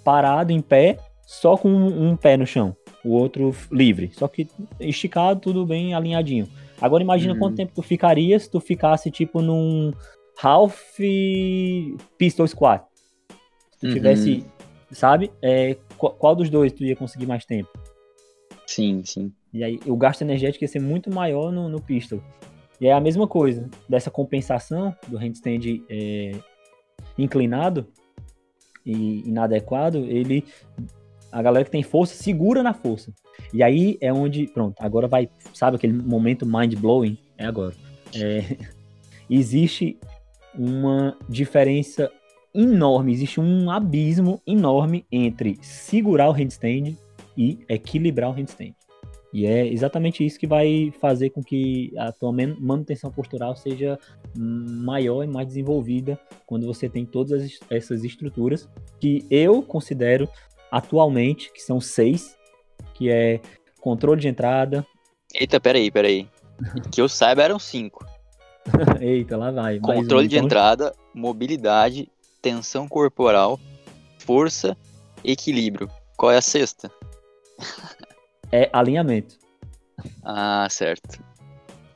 [0.03, 2.75] parado em pé só com um, um pé no chão,
[3.05, 4.11] o outro livre.
[4.13, 4.47] Só que
[4.79, 6.47] esticado, tudo bem alinhadinho.
[6.79, 7.39] Agora imagina uhum.
[7.39, 9.93] quanto tempo tu ficaria se tu ficasse tipo num
[10.41, 10.97] half
[12.17, 12.83] pistol squat.
[13.71, 13.93] Se tu uhum.
[13.93, 14.45] tivesse,
[14.91, 15.31] sabe?
[15.41, 17.69] É, qual, qual dos dois tu ia conseguir mais tempo?
[18.65, 19.31] Sim, sim.
[19.53, 22.21] E aí o gasto energético ia ser muito maior no, no pistol.
[22.81, 26.31] E é a mesma coisa, dessa compensação do handstand é,
[27.15, 27.87] inclinado
[28.83, 30.43] e inadequado, ele
[31.31, 33.13] a galera que tem força segura na força.
[33.53, 37.17] E aí é onde, pronto, agora vai, sabe aquele momento mind blowing?
[37.37, 37.75] É agora.
[38.15, 38.57] É,
[39.29, 39.99] existe
[40.57, 42.11] uma diferença
[42.53, 46.97] enorme, existe um abismo enorme entre segurar o handstand
[47.37, 48.73] e equilibrar o handstand.
[49.33, 53.97] E é exatamente isso que vai fazer com que a tua manutenção postural seja
[54.35, 58.69] maior e mais desenvolvida quando você tem todas essas estruturas
[58.99, 60.27] que eu considero
[60.69, 62.35] atualmente, que são seis,
[62.93, 63.39] que é
[63.79, 64.85] controle de entrada.
[65.33, 66.27] Eita, peraí, peraí.
[66.91, 68.05] que eu saiba eram cinco.
[68.99, 69.79] Eita, lá vai.
[69.79, 70.45] Controle um, de então...
[70.45, 72.09] entrada, mobilidade,
[72.41, 73.59] tensão corporal,
[74.19, 74.77] força,
[75.23, 75.89] equilíbrio.
[76.17, 76.91] Qual é a sexta?
[78.51, 79.37] é alinhamento.
[80.23, 81.23] Ah, certo.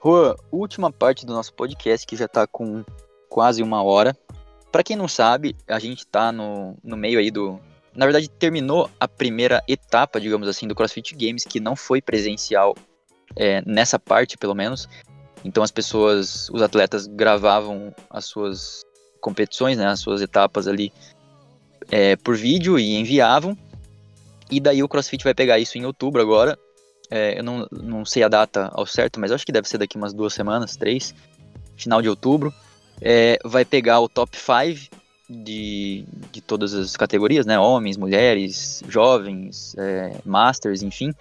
[0.04, 2.84] Juan, última parte do nosso podcast que já tá com
[3.30, 4.16] quase uma hora.
[4.72, 7.60] Para quem não sabe, a gente tá no, no meio aí do.
[7.96, 12.76] Na verdade, terminou a primeira etapa, digamos assim, do CrossFit Games, que não foi presencial
[13.36, 14.88] é, nessa parte, pelo menos.
[15.44, 18.82] Então as pessoas, os atletas gravavam as suas
[19.22, 20.92] competições, né, as suas etapas ali
[21.90, 23.58] é, por vídeo e enviavam.
[24.50, 26.58] E daí o CrossFit vai pegar isso em outubro agora.
[27.10, 29.96] É, eu não, não sei a data ao certo, mas acho que deve ser daqui
[29.98, 31.14] umas duas semanas, três,
[31.76, 32.54] final de outubro.
[33.02, 34.96] É, vai pegar o top 5
[35.30, 37.60] de, de todas as categorias, né?
[37.60, 41.14] Homens, mulheres, jovens, é, masters, enfim.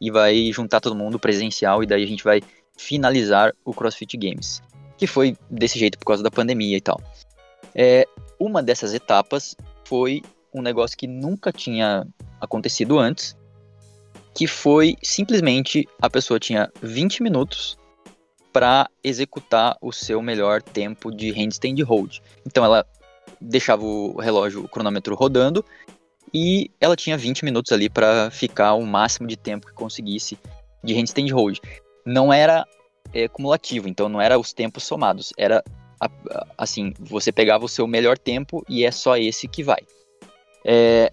[0.00, 2.42] E vai juntar todo mundo presencial e daí a gente vai
[2.76, 4.62] finalizar o CrossFit Games,
[4.96, 7.00] que foi desse jeito por causa da pandemia e tal.
[7.74, 8.06] É,
[8.38, 10.22] uma dessas etapas foi
[10.52, 12.06] um negócio que nunca tinha
[12.42, 13.36] acontecido antes,
[14.34, 17.78] que foi simplesmente a pessoa tinha 20 minutos
[18.52, 22.18] para executar o seu melhor tempo de handstand hold.
[22.44, 22.84] Então ela
[23.40, 25.64] deixava o relógio, o cronômetro rodando
[26.34, 30.38] e ela tinha 20 minutos ali para ficar o máximo de tempo que conseguisse
[30.82, 31.58] de handstand hold
[32.04, 32.66] não era
[33.14, 35.62] é, cumulativo, então não era os tempos somados, era
[36.58, 39.80] assim, você pegava o seu melhor tempo e é só esse que vai.
[40.64, 41.12] É,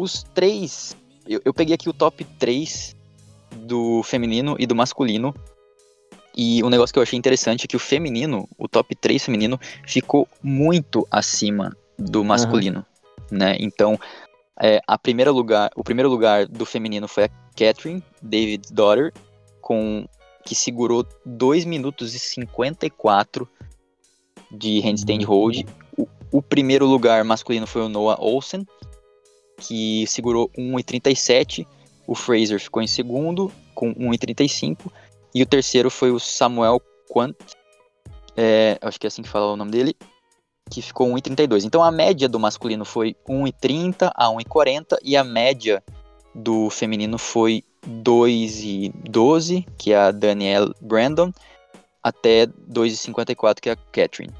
[0.00, 0.96] os três,
[1.28, 2.96] eu, eu peguei aqui o top 3
[3.54, 5.34] do feminino e do masculino,
[6.34, 9.60] e um negócio que eu achei interessante é que o feminino, o top 3 feminino,
[9.86, 12.86] ficou muito acima do masculino,
[13.30, 13.38] uhum.
[13.38, 13.56] né?
[13.60, 13.98] Então,
[14.58, 19.12] é, a primeira lugar, o primeiro lugar do feminino foi a Catherine, David's daughter,
[19.60, 20.06] com
[20.46, 23.46] que segurou 2 minutos e 54
[24.50, 25.66] de handstand hold.
[25.96, 28.66] O, o, primeiro lugar masculino foi o Noah Olsen,
[29.60, 31.66] que segurou 1,37.
[32.06, 34.90] O Fraser ficou em segundo, com 1,35.
[35.34, 37.36] E o terceiro foi o Samuel Quant,
[38.36, 39.94] é, acho que é assim que fala o nome dele,
[40.70, 41.64] que ficou 1,32.
[41.64, 45.82] Então a média do masculino foi 1,30 a 1,40 e a média
[46.34, 51.32] do feminino foi 2 e 12, que é a Danielle Brandon,
[52.02, 54.32] até 2 e 54, que é a Catherine.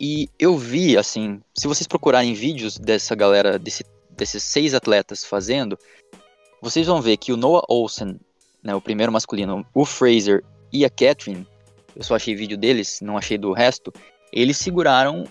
[0.00, 3.84] E eu vi, assim, se vocês procurarem vídeos dessa galera, desse,
[4.18, 5.78] desses seis atletas fazendo,
[6.60, 8.20] vocês vão ver que o Noah Olsen,
[8.62, 11.46] né, o primeiro masculino, o Fraser e a Catherine,
[11.96, 13.92] eu só achei vídeo deles, não achei do resto,
[14.32, 15.24] eles seguraram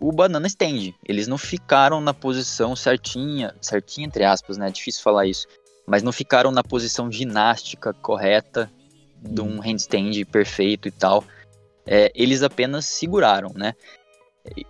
[0.00, 0.94] o banana stand.
[1.06, 4.68] Eles não ficaram na posição certinha, certinha entre aspas, né?
[4.68, 5.46] É difícil falar isso
[5.90, 8.70] mas não ficaram na posição ginástica correta
[9.20, 9.60] de um hum.
[9.60, 11.24] handstand perfeito e tal.
[11.84, 13.74] É, eles apenas seguraram, né?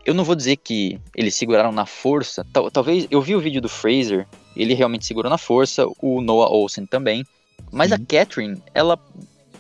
[0.05, 2.45] Eu não vou dizer que eles seguraram na força.
[2.53, 6.51] Tal, talvez eu vi o vídeo do Fraser, ele realmente segurou na força, o Noah
[6.51, 7.25] Olsen também.
[7.73, 7.95] Mas Sim.
[7.95, 8.99] a Catherine, ela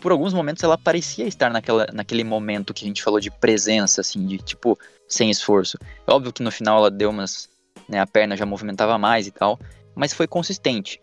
[0.00, 4.00] por alguns momentos ela parecia estar naquela, naquele momento que a gente falou de presença,
[4.00, 5.76] assim, de tipo, sem esforço.
[6.06, 7.48] É óbvio que no final ela deu umas.
[7.88, 9.58] Né, a perna já movimentava mais e tal,
[9.94, 11.00] mas foi consistente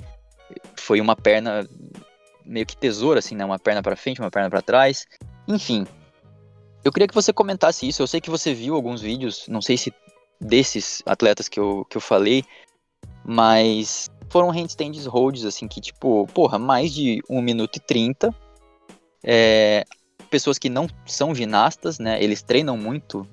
[0.75, 1.67] foi uma perna
[2.45, 3.43] meio que tesoura, assim, né?
[3.43, 5.05] Uma perna para frente, uma perna para trás.
[5.47, 5.85] Enfim,
[6.87, 8.01] eu queria que você comentasse isso.
[8.01, 9.93] Eu sei que você viu alguns vídeos, não sei se
[10.39, 12.45] desses atletas que eu, que eu falei,
[13.25, 18.33] mas foram handstands holds, assim, que tipo, porra, mais de 1 minuto e 30.
[19.23, 19.83] É,
[20.29, 22.23] pessoas que não são ginastas, né?
[22.23, 23.27] Eles treinam muito,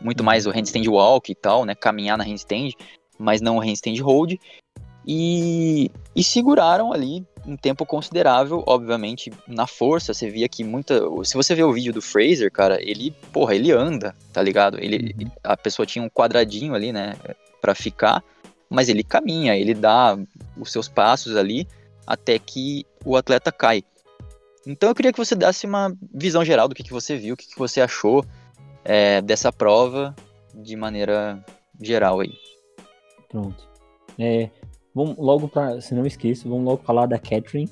[0.00, 1.74] muito mais o handstand walk e tal, né?
[1.74, 2.70] Caminhar na handstand,
[3.18, 4.38] mas não o handstand hold
[5.06, 10.12] e, e seguraram ali um tempo considerável, obviamente, na força.
[10.12, 11.00] Você via que muita.
[11.24, 14.78] Se você vê o vídeo do Fraser, cara, ele, porra, ele anda, tá ligado?
[14.80, 15.30] Ele, uhum.
[15.44, 17.14] a pessoa tinha um quadradinho ali, né,
[17.60, 18.22] para ficar,
[18.68, 20.18] mas ele caminha, ele dá
[20.58, 21.68] os seus passos ali
[22.06, 23.84] até que o atleta cai.
[24.66, 27.36] Então eu queria que você desse uma visão geral do que, que você viu, o
[27.36, 28.24] que, que você achou
[28.84, 30.14] é, dessa prova
[30.52, 31.44] de maneira
[31.80, 32.32] geral aí.
[33.28, 33.68] Pronto.
[34.18, 34.50] É,
[34.96, 37.68] vamos logo para, se não esqueço, vamos logo falar da Catherine.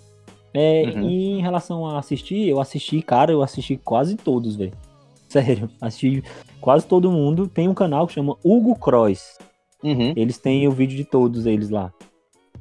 [0.53, 1.09] É, uhum.
[1.09, 4.75] E em relação a assistir, eu assisti, cara, eu assisti quase todos, velho.
[5.27, 6.23] Sério, assisti
[6.61, 7.49] quase todo mundo.
[7.49, 9.39] Tem um canal que chama Hugo Cross.
[9.83, 10.13] Uhum.
[10.15, 11.91] Eles têm o vídeo de todos eles lá.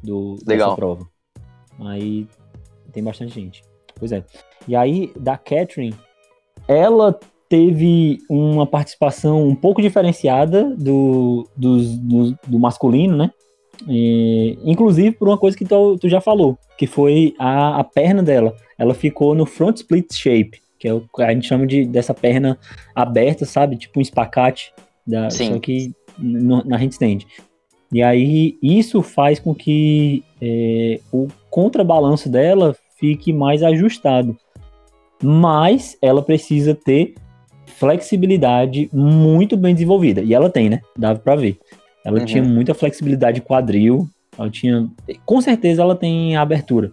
[0.01, 0.69] Do, Legal.
[0.69, 1.07] dessa prova.
[1.81, 2.25] Aí
[2.93, 3.61] tem bastante gente.
[3.95, 4.23] Pois é.
[4.65, 5.93] E aí, da Catherine,
[6.67, 7.17] ela
[7.49, 13.31] teve uma participação um pouco diferenciada do, do, do, do masculino, né?
[13.87, 18.21] E, inclusive por uma coisa que tu, tu já falou, que foi a, a, perna
[18.21, 18.55] dela.
[18.77, 22.13] Ela ficou no front split shape, que é o que a gente chama de dessa
[22.13, 22.57] perna
[22.95, 23.77] aberta, sabe?
[23.77, 24.73] Tipo um espacate,
[25.05, 25.53] da, Sim.
[25.53, 27.25] só que no, na handstand.
[27.91, 34.35] E aí isso faz com que é, o contrabalanço dela fique mais ajustado.
[35.21, 37.15] Mas ela precisa ter
[37.65, 40.21] flexibilidade muito bem desenvolvida.
[40.21, 40.81] E ela tem, né?
[40.97, 41.59] Dava para ver.
[42.05, 42.25] Ela uhum.
[42.25, 44.07] tinha muita flexibilidade quadril.
[44.37, 44.89] Ela tinha.
[45.25, 46.91] Com certeza ela tem a abertura,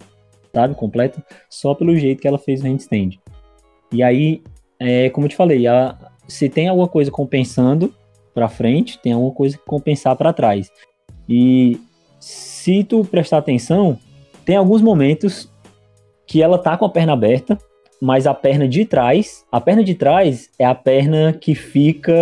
[0.53, 0.75] sabe?
[0.75, 1.25] Completa.
[1.49, 3.19] Só pelo jeito que ela fez o handstand.
[3.93, 4.43] E aí,
[4.79, 5.97] é, como eu te falei, a,
[6.29, 7.93] se tem alguma coisa compensando
[8.33, 10.71] para frente, tem alguma coisa que compensar para trás.
[11.29, 11.81] E
[12.21, 13.99] se tu prestar atenção,
[14.45, 15.51] tem alguns momentos
[16.27, 17.59] que ela tá com a perna aberta,
[18.01, 22.13] mas a perna de trás, a perna de trás é a perna que fica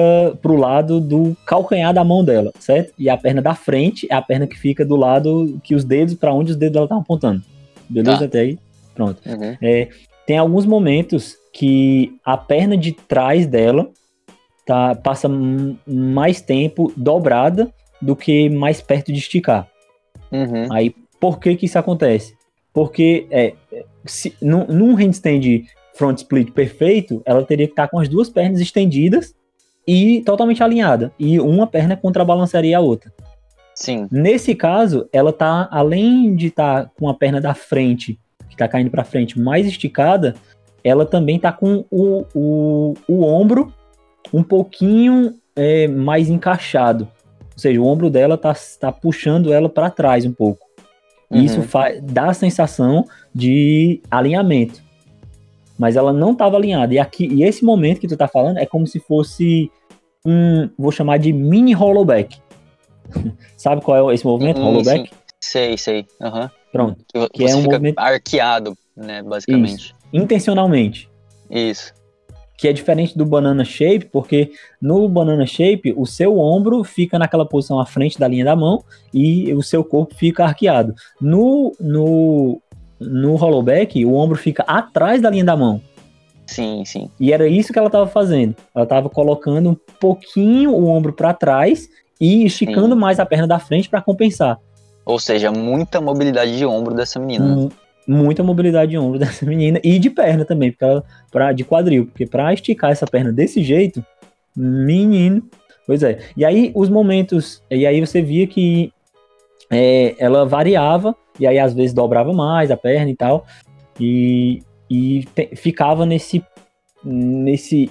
[0.43, 2.93] pro lado do calcanhar da mão dela, certo?
[2.99, 6.15] E a perna da frente é a perna que fica do lado que os dedos,
[6.15, 7.43] para onde os dedos dela estão apontando.
[7.89, 8.25] Beleza tá.
[8.25, 8.59] até aí?
[8.95, 9.21] Pronto.
[9.25, 9.57] Uhum.
[9.63, 9.89] É,
[10.27, 13.89] tem alguns momentos que a perna de trás dela
[14.67, 15.29] tá, passa
[15.87, 17.73] mais tempo dobrada
[18.03, 19.69] do que mais perto de esticar.
[20.31, 20.73] Uhum.
[20.73, 22.38] Aí, por que que isso acontece?
[22.79, 23.55] Porque é,
[24.07, 25.65] se, num, num handstand
[25.97, 29.35] front split perfeito, ela teria que estar com as duas pernas estendidas
[29.85, 31.13] e totalmente alinhada.
[31.19, 33.13] E uma perna contrabalançaria a outra.
[33.75, 34.07] Sim.
[34.13, 38.17] Nesse caso, ela tá, além de estar tá com a perna da frente,
[38.49, 40.37] que está caindo para frente, mais esticada,
[40.85, 43.75] ela também está com o, o, o ombro
[44.33, 47.09] um pouquinho é, mais encaixado.
[47.43, 50.68] Ou seja, o ombro dela está tá puxando ela para trás um pouco.
[51.31, 51.43] Uhum.
[51.43, 51.61] Isso
[52.03, 53.05] dá a sensação
[53.35, 54.83] de alinhamento.
[55.79, 56.93] Mas ela não estava alinhada.
[56.95, 59.71] E aqui, e esse momento que tu tá falando é como se fosse
[60.25, 62.41] um, vou chamar de mini hollowback.
[63.57, 64.83] Sabe qual é esse movimento, hum.
[65.41, 66.07] Sei, sei.
[66.21, 66.51] Uhum.
[66.73, 67.05] Pronto.
[67.07, 69.87] Que, que é um movimento arqueado, né, basicamente.
[69.87, 69.95] Isso.
[70.13, 71.09] Intencionalmente.
[71.49, 71.98] Isso
[72.59, 74.51] que é diferente do banana shape, porque
[74.83, 78.83] no banana shape o seu ombro fica naquela posição à frente da linha da mão
[79.15, 80.93] e o seu corpo fica arqueado.
[81.21, 82.61] No no
[83.01, 85.81] no hollowback, o ombro fica atrás da linha da mão.
[86.49, 87.09] Sim, sim.
[87.21, 88.57] E era isso que ela estava fazendo.
[88.75, 91.89] Ela estava colocando um pouquinho o ombro para trás
[92.21, 93.01] e esticando sim.
[93.01, 94.59] mais a perna da frente para compensar.
[95.05, 97.45] Ou seja, muita mobilidade de ombro dessa menina.
[97.45, 97.69] Hum,
[98.09, 102.07] muita mobilidade de ombro dessa menina e de perna também, porque ela, pra, de quadril,
[102.07, 104.03] porque para esticar essa perna desse jeito,
[104.57, 105.43] menino.
[105.87, 106.19] Pois é.
[106.37, 108.93] E aí os momentos, e aí você via que
[109.71, 113.47] é, ela variava, e aí às vezes dobrava mais a perna e tal,
[114.01, 116.43] e, e te, ficava nesse,
[117.05, 117.91] nesse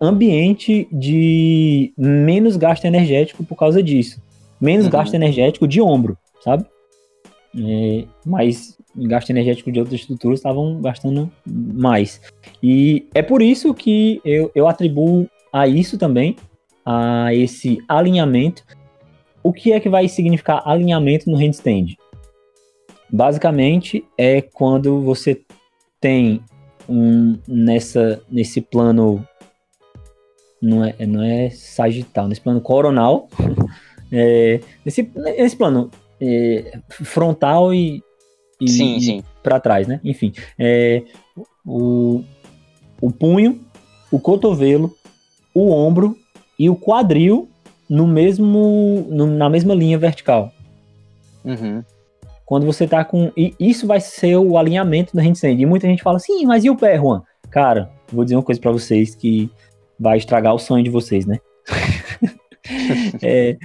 [0.00, 4.22] ambiente de menos gasto energético por causa disso.
[4.60, 4.92] Menos uhum.
[4.92, 6.64] gasto energético de ombro, sabe?
[7.56, 12.20] É, mas gasto energético de outras estruturas estavam gastando mais.
[12.62, 16.36] E é por isso que eu, eu atribuo a isso também,
[16.84, 18.64] a esse alinhamento.
[19.42, 21.96] O que é que vai significar alinhamento no handstand?
[23.10, 25.40] Basicamente é quando você
[26.00, 26.40] tem
[26.88, 29.26] um nessa nesse plano
[30.60, 33.28] não é, não é sagital, nesse plano coronal,
[34.10, 35.90] é, nesse, nesse plano
[36.20, 38.02] é, frontal e
[38.60, 39.22] e sim, sim.
[39.42, 40.00] para trás, né?
[40.04, 41.02] Enfim, é,
[41.64, 42.22] o,
[43.00, 43.60] o punho,
[44.10, 44.94] o cotovelo,
[45.54, 46.16] o ombro
[46.58, 47.48] e o quadril
[47.88, 50.52] no mesmo no, na mesma linha vertical.
[51.44, 51.82] Uhum.
[52.46, 53.32] Quando você tá com.
[53.36, 55.60] E isso vai ser o alinhamento do handstand.
[55.60, 57.22] E muita gente fala assim, mas e o pé, Juan?
[57.50, 59.50] Cara, vou dizer uma coisa para vocês que
[59.98, 61.38] vai estragar o sonho de vocês, né?
[63.22, 63.56] é,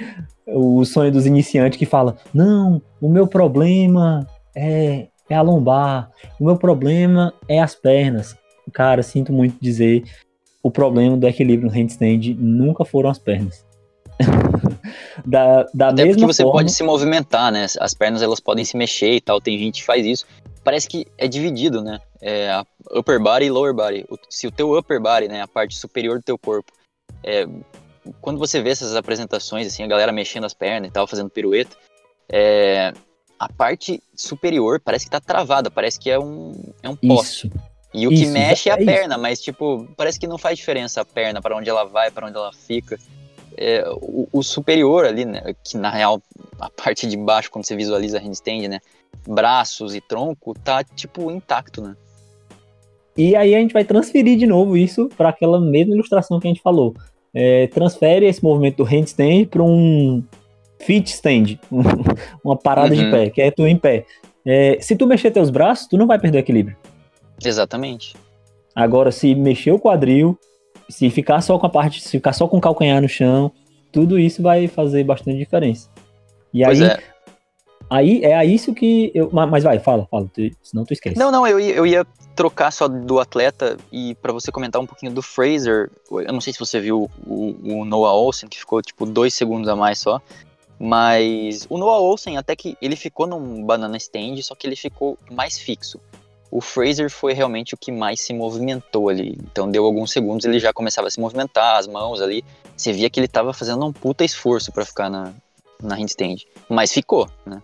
[0.48, 6.46] o sonho dos iniciantes que fala: Não, o meu problema é, é a lombar, o
[6.46, 8.36] meu problema é as pernas.
[8.74, 10.04] Cara, sinto muito dizer,
[10.62, 13.66] o problema do equilíbrio no handstand nunca foram as pernas.
[15.26, 16.60] da, da Até mesma porque você forma...
[16.60, 17.66] pode se movimentar, né?
[17.80, 19.40] As pernas elas podem se mexer e tal.
[19.40, 20.26] Tem gente que faz isso.
[20.64, 22.00] Parece que é dividido, né?
[22.22, 24.06] É upper body e lower body.
[24.30, 26.72] Se o teu upper body, né, a parte superior do teu corpo,
[27.24, 27.48] é,
[28.22, 31.76] quando você vê essas apresentações, assim, a galera mexendo as pernas e tal, fazendo pirueta,
[32.30, 32.94] é,
[33.40, 37.48] a parte superior parece que tá travada, parece que é um, é um poste.
[37.48, 37.70] Isso.
[37.94, 38.86] E o que Isso, mexe é a é isso.
[38.86, 42.28] perna, mas tipo, parece que não faz diferença a perna, para onde ela vai, para
[42.28, 43.00] onde ela fica.
[43.58, 46.22] É, o, o superior ali, né, que na real,
[46.60, 48.80] a parte de baixo, quando você visualiza a handstand, né,
[49.28, 51.96] braços e tronco, tá tipo intacto, né?
[53.18, 56.52] E aí a gente vai transferir de novo isso para aquela mesma ilustração que a
[56.52, 56.96] gente falou.
[57.34, 60.24] É, transfere esse movimento do handstand para um
[60.80, 61.58] fit stand,
[62.44, 63.12] uma parada de Uhum.
[63.12, 64.06] pé, que é tu em pé.
[64.46, 66.76] É, se tu mexer teus braços, tu não vai perder o equilíbrio.
[67.44, 68.16] Exatamente.
[68.76, 70.38] Agora, se mexer o quadril,
[70.90, 73.52] se ficar só com a parte, se ficar só com o calcanhar no chão,
[73.92, 75.90] tudo isso vai fazer bastante diferença.
[76.54, 77.00] E Pois aí, é.
[77.90, 79.30] aí é isso que eu.
[79.32, 81.18] ma- Mas vai, fala, fala, tu- senão tu esquece.
[81.18, 82.06] Não, não, eu ia, eu ia
[82.36, 85.90] trocar só do atleta e para você comentar um pouquinho do Fraser.
[86.10, 89.68] Eu não sei se você viu o, o Noah Olsen, que ficou tipo dois segundos
[89.68, 90.22] a mais só.
[90.80, 95.18] Mas o Noah Olsen, até que ele ficou num banana stand, só que ele ficou
[95.30, 96.00] mais fixo.
[96.50, 99.38] O Fraser foi realmente o que mais se movimentou ali.
[99.52, 102.44] Então deu alguns segundos, ele já começava a se movimentar, as mãos ali.
[102.76, 105.34] Você via que ele tava fazendo um puta esforço para ficar na,
[105.84, 106.38] na handstand.
[106.70, 107.62] Mas ficou, né?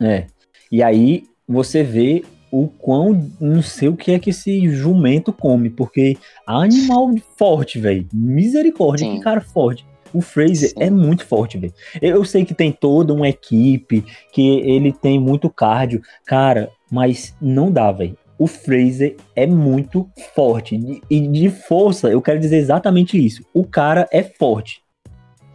[0.00, 0.26] É.
[0.72, 5.68] E aí você vê o quão não sei o que é que esse jumento come,
[5.68, 8.08] porque animal forte, velho.
[8.12, 9.18] Misericórdia, Sim.
[9.18, 9.86] que cara forte.
[10.16, 10.74] O Fraser Sim.
[10.78, 11.72] é muito forte, velho.
[12.00, 17.70] Eu sei que tem toda uma equipe, que ele tem muito cardio, cara, mas não
[17.70, 18.16] dá, velho.
[18.38, 20.78] O Fraser é muito forte.
[21.10, 23.42] E- de força, eu quero dizer exatamente isso.
[23.54, 24.80] O cara é forte.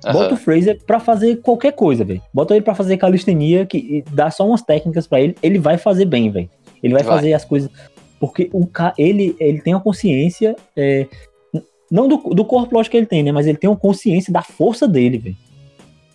[0.04, 0.34] Bota Aham.
[0.34, 2.22] o Fraser pra fazer qualquer coisa, velho.
[2.34, 6.06] Bota ele pra fazer calistenia, que dá só umas técnicas pra ele, ele vai fazer
[6.06, 6.50] bem, velho.
[6.82, 7.16] Ele vai, Vai.
[7.18, 7.70] fazer as coisas.
[8.20, 8.94] Porque o ca...
[8.98, 10.56] ele, ele tem uma consciência.
[10.76, 11.06] é,
[11.92, 13.32] Não do, do corpo, lógico que ele tem, né?
[13.32, 15.36] Mas ele tem uma consciência da força dele, velho.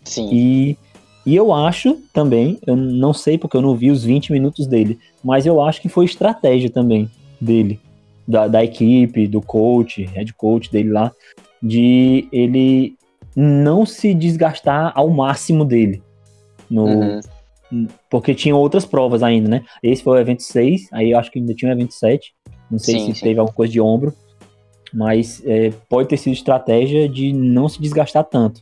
[0.04, 0.28] Sim.
[0.32, 0.78] E,
[1.26, 4.98] e eu acho também, eu não sei porque eu não vi os 20 minutos dele,
[5.22, 7.10] mas eu acho que foi estratégia também
[7.40, 7.78] dele,
[8.26, 11.12] da, da equipe, do coach, head coach dele lá,
[11.62, 12.96] de ele
[13.34, 16.02] não se desgastar ao máximo dele.
[16.70, 17.20] No, Uhum.
[18.08, 19.64] Porque tinha outras provas ainda, né?
[19.82, 22.32] Esse foi o evento 6, aí eu acho que ainda tinha o evento 7.
[22.70, 23.24] Não sei Sim, se sim.
[23.24, 24.14] teve alguma coisa de ombro.
[24.92, 28.60] Mas é, pode ter sido estratégia de não se desgastar tanto.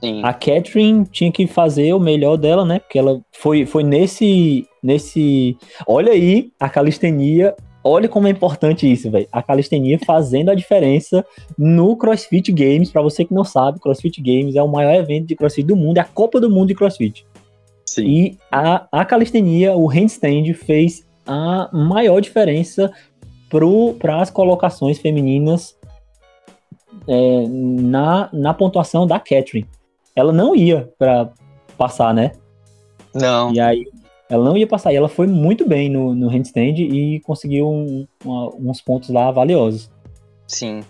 [0.00, 0.22] Sim.
[0.22, 2.78] A Catherine tinha que fazer o melhor dela, né?
[2.78, 4.66] Porque ela foi, foi nesse.
[4.82, 5.56] nesse.
[5.86, 7.54] Olha aí a calistenia.
[7.86, 9.28] Olha como é importante isso, velho.
[9.30, 11.24] A calistenia fazendo a diferença
[11.58, 12.90] no CrossFit Games.
[12.90, 15.98] Pra você que não sabe, CrossFit Games é o maior evento de CrossFit do mundo,
[15.98, 17.26] é a Copa do Mundo de CrossFit.
[17.84, 18.06] Sim.
[18.06, 22.90] E a, a calistenia, o handstand, fez a maior diferença
[24.00, 25.76] para as colocações femininas
[27.06, 29.68] é, na, na pontuação da Catherine.
[30.16, 31.30] Ela não ia para
[31.76, 32.32] passar, né?
[33.14, 33.52] Não.
[33.52, 33.84] E aí
[34.28, 34.92] ela não ia passar.
[34.92, 39.30] E ela foi muito bem no, no handstand e conseguiu um- uma- uns pontos lá
[39.30, 39.90] valiosos.
[40.46, 40.82] Sim.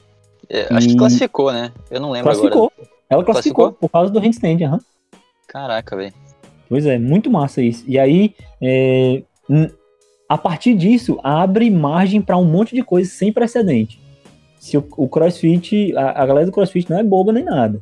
[0.48, 1.72] É, acho que E- classificou, né?
[1.90, 2.72] Eu não lembro Classificou.
[2.76, 2.90] agora.
[3.10, 3.72] Ela classificou, Classificou?
[3.72, 4.78] por causa do handstand, aham.
[5.48, 6.12] Caraca, velho.
[6.68, 7.84] Pois é, muito massa isso.
[7.86, 9.22] E aí, é,
[10.28, 14.00] a partir disso, abre margem para um monte de coisa sem precedente.
[14.58, 17.80] Se o, o CrossFit, a, a galera do CrossFit não é boba nem nada.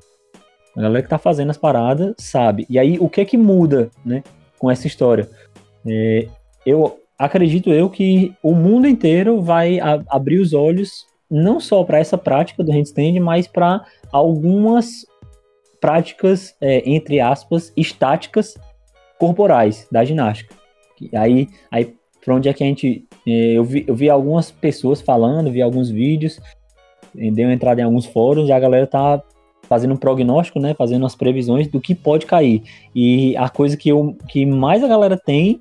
[0.76, 2.66] A galera que tá fazendo as paradas sabe.
[2.68, 4.22] E aí, o que é que muda, né,
[4.58, 5.28] com essa história?
[5.86, 6.26] É,
[6.66, 11.98] eu acredito eu que o mundo inteiro vai a- abrir os olhos não só para
[11.98, 15.06] essa prática do handstand, mas para algumas
[15.80, 18.54] práticas, é, entre aspas, estáticas
[19.18, 20.54] corporais da ginástica.
[21.00, 23.04] E aí, aí para onde é que a gente.
[23.26, 26.38] é, eu, vi, eu vi algumas pessoas falando, vi alguns vídeos,
[27.16, 29.22] eh, dei uma entrada em alguns fóruns e a galera tá
[29.68, 30.74] fazendo um prognóstico, né?
[30.74, 32.62] Fazendo as previsões do que pode cair.
[32.94, 35.60] E a coisa que, eu, que mais a galera tem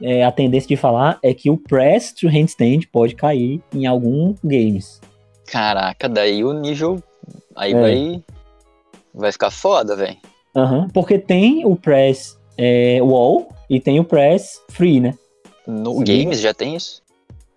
[0.00, 4.34] é, a tendência de falar é que o press to handstand pode cair em algum
[4.44, 5.00] games.
[5.46, 7.02] Caraca, daí o nível.
[7.56, 7.80] Aí É.
[7.80, 8.22] vai.
[9.14, 10.16] Vai ficar foda, velho.
[10.54, 15.14] Aham, porque tem o press é, wall e tem o press free, né?
[15.68, 16.04] No Sim.
[16.04, 17.02] Games já tem isso?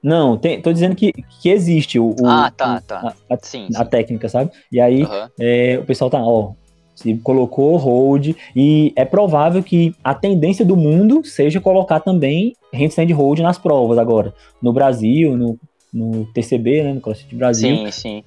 [0.03, 3.13] Não, tem, tô dizendo que, que existe o, o- Ah, tá, tá.
[3.29, 3.67] A, a- Sim.
[3.75, 4.51] a técnica, sabe?
[4.71, 5.29] E aí Aham.
[5.39, 6.53] é, o pessoal tá, ó,
[6.95, 13.11] se colocou hold e é provável que a tendência do mundo seja colocar também handstand
[13.13, 14.33] hold nas provas agora.
[14.61, 15.57] No Brasil, no,
[15.93, 18.23] no TCB, né, no CrossFit Brasil, Sim, sim.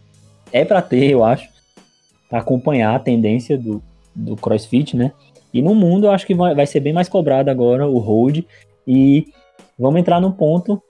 [0.52, 1.48] é pra ter, eu acho.
[2.30, 3.82] acompanhar a tendência do,
[4.14, 5.12] do CrossFit, né?
[5.52, 8.44] E no mundo eu acho que vai, vai ser bem mais cobrado agora o hold.
[8.86, 9.26] E
[9.78, 10.82] vamos entrar num ponto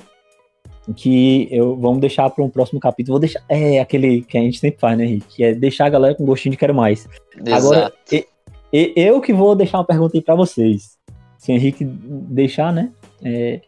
[0.93, 3.15] que eu vamos deixar para um próximo capítulo.
[3.15, 5.37] Vou deixar é aquele que a gente sempre faz, né, Henrique?
[5.37, 7.09] Que é deixar a galera com gostinho de quero mais.
[7.35, 7.55] Exato.
[7.55, 8.27] Agora, e,
[8.73, 10.99] e, eu que vou deixar uma pergunta aí para vocês.
[11.39, 12.91] Se o Henrique deixar, né?
[13.23, 13.61] É,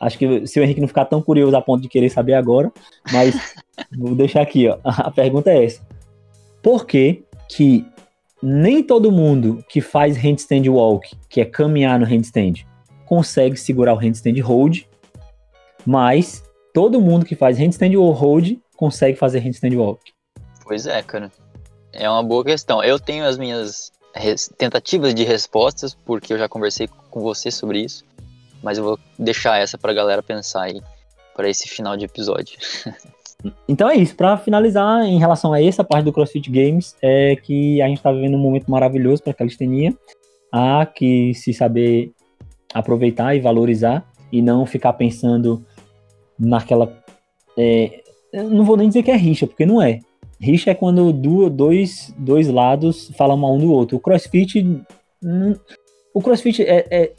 [0.00, 2.72] acho que se o Henrique não ficar tão curioso a ponto de querer saber agora,
[3.12, 3.54] mas
[3.96, 4.78] vou deixar aqui, ó.
[4.82, 5.80] A pergunta é essa:
[6.62, 7.84] Por que que
[8.42, 12.66] nem todo mundo que faz handstand walk, que é caminhar no handstand,
[13.06, 14.82] consegue segurar o handstand hold,
[15.86, 16.44] mas
[16.74, 20.12] todo mundo que faz handstand hold consegue fazer handstand walk.
[20.64, 21.30] Pois é, cara.
[21.92, 22.82] É uma boa questão.
[22.82, 23.90] Eu tenho as minhas
[24.58, 28.04] tentativas de respostas, porque eu já conversei com você sobre isso,
[28.62, 30.82] mas eu vou deixar essa pra galera pensar aí
[31.34, 32.58] para esse final de episódio.
[33.68, 37.80] Então é isso, para finalizar em relação a essa parte do CrossFit Games, é que
[37.82, 39.94] a gente está vivendo um momento maravilhoso para a calistenia.
[40.50, 42.12] Há que se saber
[42.78, 45.64] aproveitar e valorizar e não ficar pensando
[46.38, 46.92] naquela.
[47.56, 48.02] É,
[48.32, 50.00] não vou nem dizer que é rixa, porque não é.
[50.38, 53.96] Rixa é quando dois, dois lados falam mal um do outro.
[53.96, 54.84] O CrossFit.
[56.12, 57.12] O CrossFit é, é,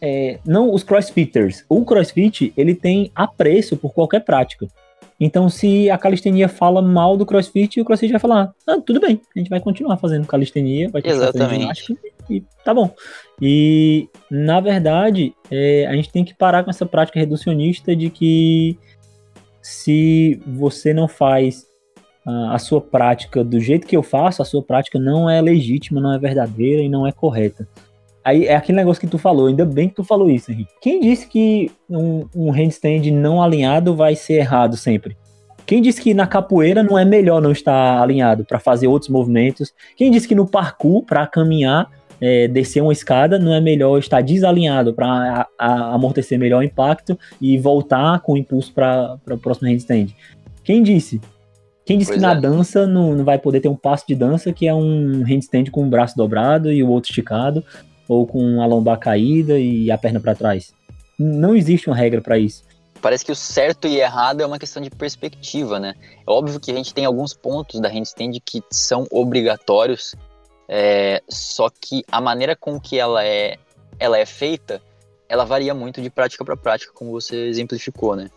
[0.00, 1.64] é, não os CrossFitters.
[1.68, 4.66] O CrossFit ele tem apreço por qualquer prática.
[5.18, 9.20] Então, se a calistenia fala mal do crossfit, o crossfit vai falar: ah, tudo bem,
[9.34, 11.48] a gente vai continuar fazendo calistenia, vai continuar Exatamente.
[11.48, 12.90] fazendo ginástica e tá bom.
[13.40, 18.78] E, na verdade, é, a gente tem que parar com essa prática reducionista de que
[19.60, 21.66] se você não faz
[22.26, 26.00] a, a sua prática do jeito que eu faço, a sua prática não é legítima,
[26.00, 27.68] não é verdadeira e não é correta.
[28.24, 30.72] Aí é aquele negócio que tu falou, ainda bem que tu falou isso, Henrique.
[30.80, 35.16] Quem disse que um, um handstand não alinhado vai ser errado sempre?
[35.64, 39.72] Quem disse que na capoeira não é melhor não estar alinhado para fazer outros movimentos?
[39.96, 41.90] Quem disse que no parkour, para caminhar,
[42.20, 47.58] é, descer uma escada, não é melhor estar desalinhado para amortecer melhor o impacto e
[47.58, 50.08] voltar com impulso para o próximo handstand?
[50.64, 51.20] Quem disse?
[51.84, 52.28] Quem disse pois que é.
[52.28, 55.66] na dança não, não vai poder ter um passo de dança que é um handstand
[55.70, 57.64] com o braço dobrado e o outro esticado?
[58.08, 60.72] ou com a lombar caída e a perna para trás.
[61.18, 62.64] Não existe uma regra para isso.
[63.00, 65.94] Parece que o certo e errado é uma questão de perspectiva, né?
[66.26, 70.14] É óbvio que a gente tem alguns pontos da handstand que são obrigatórios,
[70.68, 73.56] é, só que a maneira com que ela é,
[73.98, 74.82] ela é feita,
[75.28, 78.28] ela varia muito de prática para prática, como você exemplificou, né?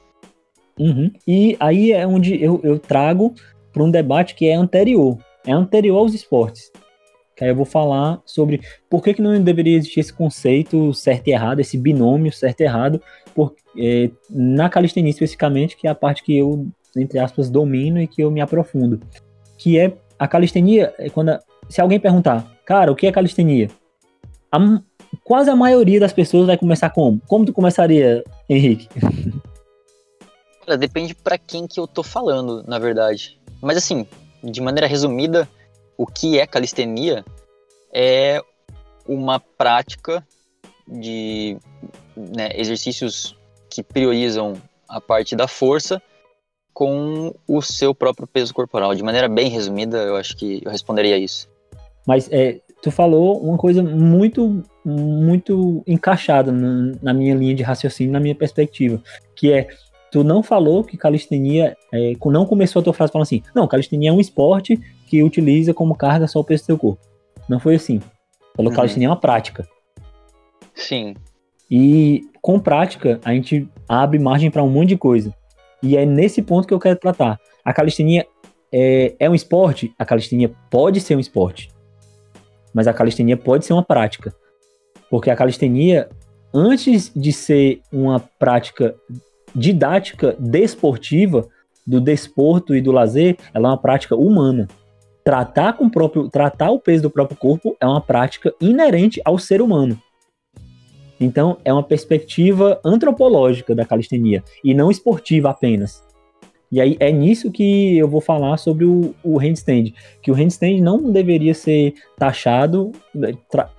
[0.78, 1.12] Uhum.
[1.28, 3.34] E aí é onde eu, eu trago
[3.72, 6.72] para um debate que é anterior, é anterior aos esportes
[7.40, 8.60] que aí eu vou falar sobre
[8.90, 12.64] por que, que não deveria existir esse conceito certo e errado, esse binômio certo e
[12.66, 13.02] errado,
[13.34, 16.68] por, é, na calistenia especificamente, que é a parte que eu,
[16.98, 19.00] entre aspas, domino e que eu me aprofundo.
[19.58, 21.40] Que é a calistenia, é quando a,
[21.70, 23.70] se alguém perguntar, cara, o que é calistenia?
[24.52, 24.58] A,
[25.24, 27.22] quase a maioria das pessoas vai começar como?
[27.28, 28.90] Como tu começaria, Henrique?
[30.68, 33.40] Olha, depende para quem que eu tô falando, na verdade.
[33.62, 34.06] Mas assim,
[34.44, 35.48] de maneira resumida,
[35.98, 37.26] o que é calistenia
[37.92, 38.42] é
[39.08, 40.26] uma prática
[40.88, 41.58] de
[42.16, 43.36] né, exercícios
[43.70, 44.54] que priorizam
[44.88, 46.02] a parte da força
[46.72, 48.96] com o seu próprio peso corporal.
[48.96, 51.49] De maneira bem resumida, eu acho que eu responderia isso.
[52.10, 58.12] Mas é, tu falou uma coisa muito, muito encaixada na, na minha linha de raciocínio,
[58.12, 59.00] na minha perspectiva,
[59.36, 59.68] que é
[60.12, 64.10] tu não falou que calistenia, é, não começou a tua frase falando assim, não, calistenia
[64.10, 64.76] é um esporte
[65.06, 67.00] que utiliza como carga só o peso do seu corpo.
[67.48, 68.02] Não foi assim.
[68.56, 68.76] Falou uhum.
[68.76, 69.68] calistenia é uma prática.
[70.74, 71.14] Sim.
[71.70, 75.32] E com prática, a gente abre margem para um monte de coisa.
[75.84, 77.40] E é nesse ponto que eu quero tratar.
[77.64, 78.26] A calistenia
[78.74, 79.94] é, é um esporte?
[80.00, 81.70] A calistenia pode ser um esporte.
[82.74, 84.34] Mas a calistenia pode ser uma prática.
[85.10, 86.10] Porque a calistenia,
[86.54, 88.96] antes de ser uma prática
[89.56, 91.48] didática desportiva,
[91.88, 94.68] do desporto e do lazer, ela é uma prática humana
[95.30, 99.38] tratar com o próprio, tratar o peso do próprio corpo é uma prática inerente ao
[99.38, 99.96] ser humano.
[101.20, 106.04] Então, é uma perspectiva antropológica da calistenia e não esportiva apenas.
[106.72, 110.82] E aí é nisso que eu vou falar sobre o, o handstand, que o handstand
[110.82, 112.92] não deveria ser taxado,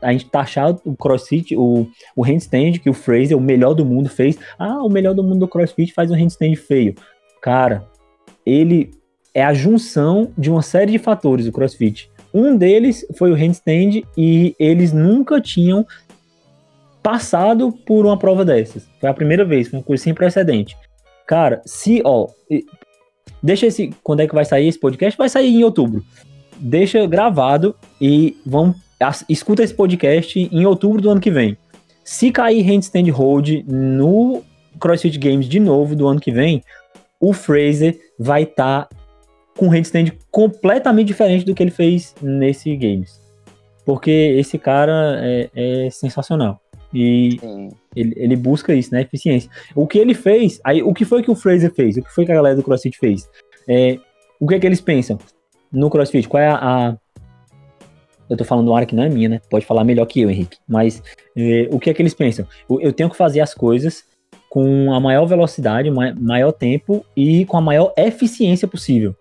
[0.03, 1.87] a gente taxar o crossfit, o,
[2.17, 4.39] o handstand que o Fraser, o melhor do mundo, fez.
[4.59, 6.95] Ah, o melhor do mundo do crossfit faz um handstand feio.
[7.41, 7.89] Cara,
[8.45, 8.91] ele
[9.35, 12.11] é a junção de uma série de fatores do CrossFit.
[12.33, 15.87] Um deles foi o handstand e eles nunca tinham
[17.03, 18.87] passado por uma prova dessas.
[19.01, 20.77] Foi a primeira vez, foi uma coisa sem precedente.
[21.31, 22.27] Cara, se, ó,
[23.41, 25.17] deixa esse, quando é que vai sair esse podcast?
[25.17, 26.05] Vai sair em outubro.
[26.59, 28.77] deixa gravado e vamos
[29.29, 31.57] escuta esse podcast em outubro do ano que vem.
[32.03, 34.43] Se cair Handstand Hold no
[34.81, 36.65] CrossFit Games de novo do ano que vem,
[37.21, 38.97] o Fraser vai estar tá
[39.57, 43.21] com handstand completamente diferente do que ele fez nesse Games.
[43.85, 46.60] Porque esse cara é, é sensacional.
[46.93, 47.39] E
[47.95, 49.03] ele, ele, busca isso, né?
[49.03, 49.51] Eficiência.
[49.75, 51.97] O que ele fez, aí o que foi que o Fraser fez?
[51.97, 53.29] O que foi que a galera do CrossFit fez?
[53.69, 53.99] É,
[54.41, 55.19] o que é que eles pensam
[55.73, 56.29] no CrossFit?
[56.29, 56.97] Qual é a, a
[58.29, 59.41] eu tô falando uma área que não é minha, né?
[59.51, 60.57] Pode falar melhor que eu, Henrique.
[60.67, 61.03] Mas
[61.37, 62.47] é, o que é que eles pensam?
[62.69, 64.05] Eu tenho que fazer as coisas
[64.49, 69.15] com a maior velocidade, maior tempo e com a maior eficiência possível.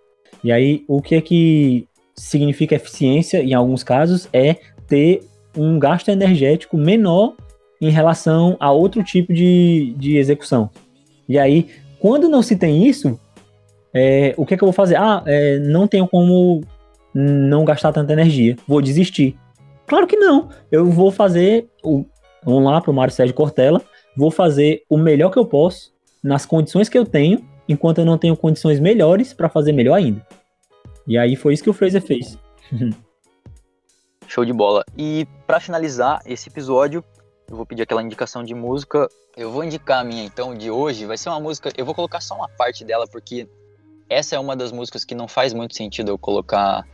[0.43, 4.55] E aí, o que é que significa eficiência, em alguns casos, é
[4.87, 5.21] ter
[5.57, 7.35] um gasto energético menor
[7.81, 10.69] em relação a outro tipo de, de execução.
[11.27, 11.69] E aí,
[11.99, 13.19] quando não se tem isso,
[13.93, 14.95] é, o que é que eu vou fazer?
[14.95, 16.61] Ah, é, não tenho como
[17.13, 19.37] não gastar tanta energia, vou desistir.
[19.87, 20.49] Claro que não.
[20.71, 22.05] Eu vou fazer o.
[22.43, 23.81] Vamos lá para o Mário Sérgio Cortella.
[24.15, 25.91] Vou fazer o melhor que eu posso,
[26.23, 30.25] nas condições que eu tenho, enquanto eu não tenho condições melhores para fazer melhor ainda.
[31.07, 32.37] E aí foi isso que o Fraser fez.
[34.27, 34.83] Show de bola.
[34.95, 37.03] E para finalizar esse episódio,
[37.49, 39.09] eu vou pedir aquela indicação de música.
[39.35, 41.05] Eu vou indicar a minha então de hoje.
[41.05, 41.71] Vai ser uma música.
[41.75, 43.47] Eu vou colocar só uma parte dela porque
[44.07, 46.85] essa é uma das músicas que não faz muito sentido eu colocar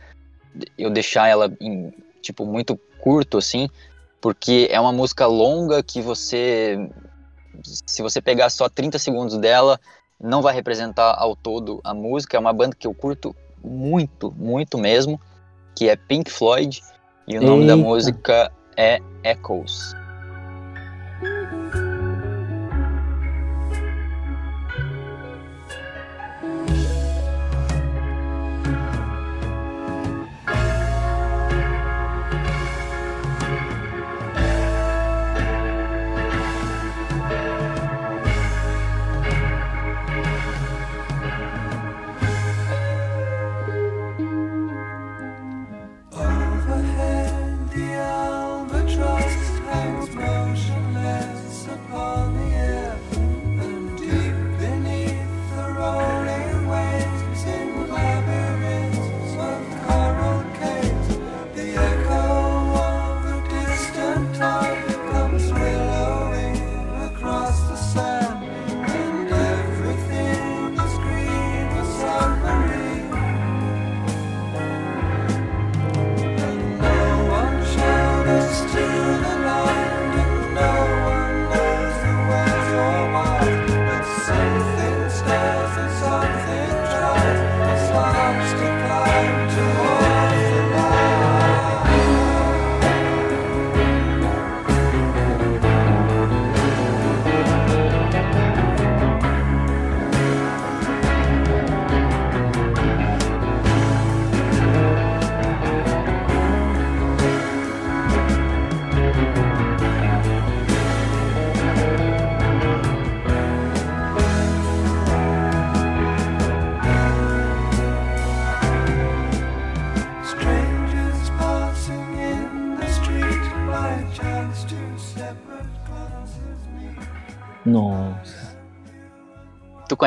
[0.78, 1.92] eu deixar ela em,
[2.22, 3.68] tipo, muito curto, assim,
[4.22, 6.88] porque é uma música longa que você,
[7.86, 9.78] se você pegar só 30 segundos dela,
[10.18, 12.38] não vai representar ao todo a música.
[12.38, 15.20] É uma banda que eu curto muito, muito mesmo,
[15.74, 16.82] que é Pink Floyd,
[17.28, 17.76] e o nome Eita.
[17.76, 19.94] da música é Echoes.
[21.22, 21.55] Nossa.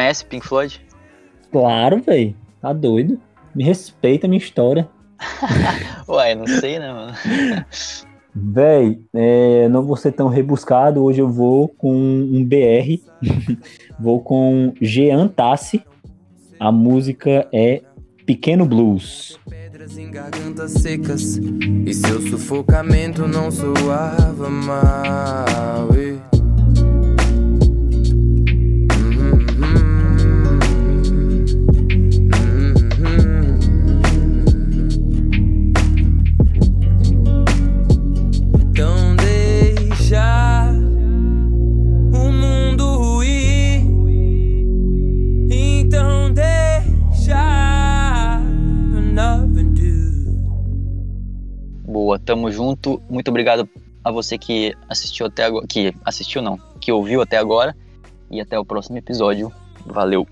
[0.10, 0.82] Conhece Pink Floyd?
[1.52, 2.36] Claro, velho.
[2.62, 3.20] Tá doido.
[3.54, 4.90] Me respeita a minha história.
[6.08, 7.14] Ué, não sei, né, mano?
[8.34, 11.04] Véi, é, não vou ser tão rebuscado.
[11.04, 13.02] Hoje eu vou com um BR.
[14.00, 15.84] vou com Jean Tassi.
[16.60, 17.82] A música é
[18.26, 19.38] Pequeno Blues.
[19.50, 25.90] Pedras em gargantas secas e seu sufocamento não soava mal.
[52.18, 53.02] Tamo junto.
[53.10, 53.70] Muito obrigado
[54.04, 55.68] a você que assistiu até agora.
[55.68, 57.76] Que assistiu não, que ouviu até agora.
[58.32, 59.52] E até o próximo episódio.
[59.86, 60.28] Valeu!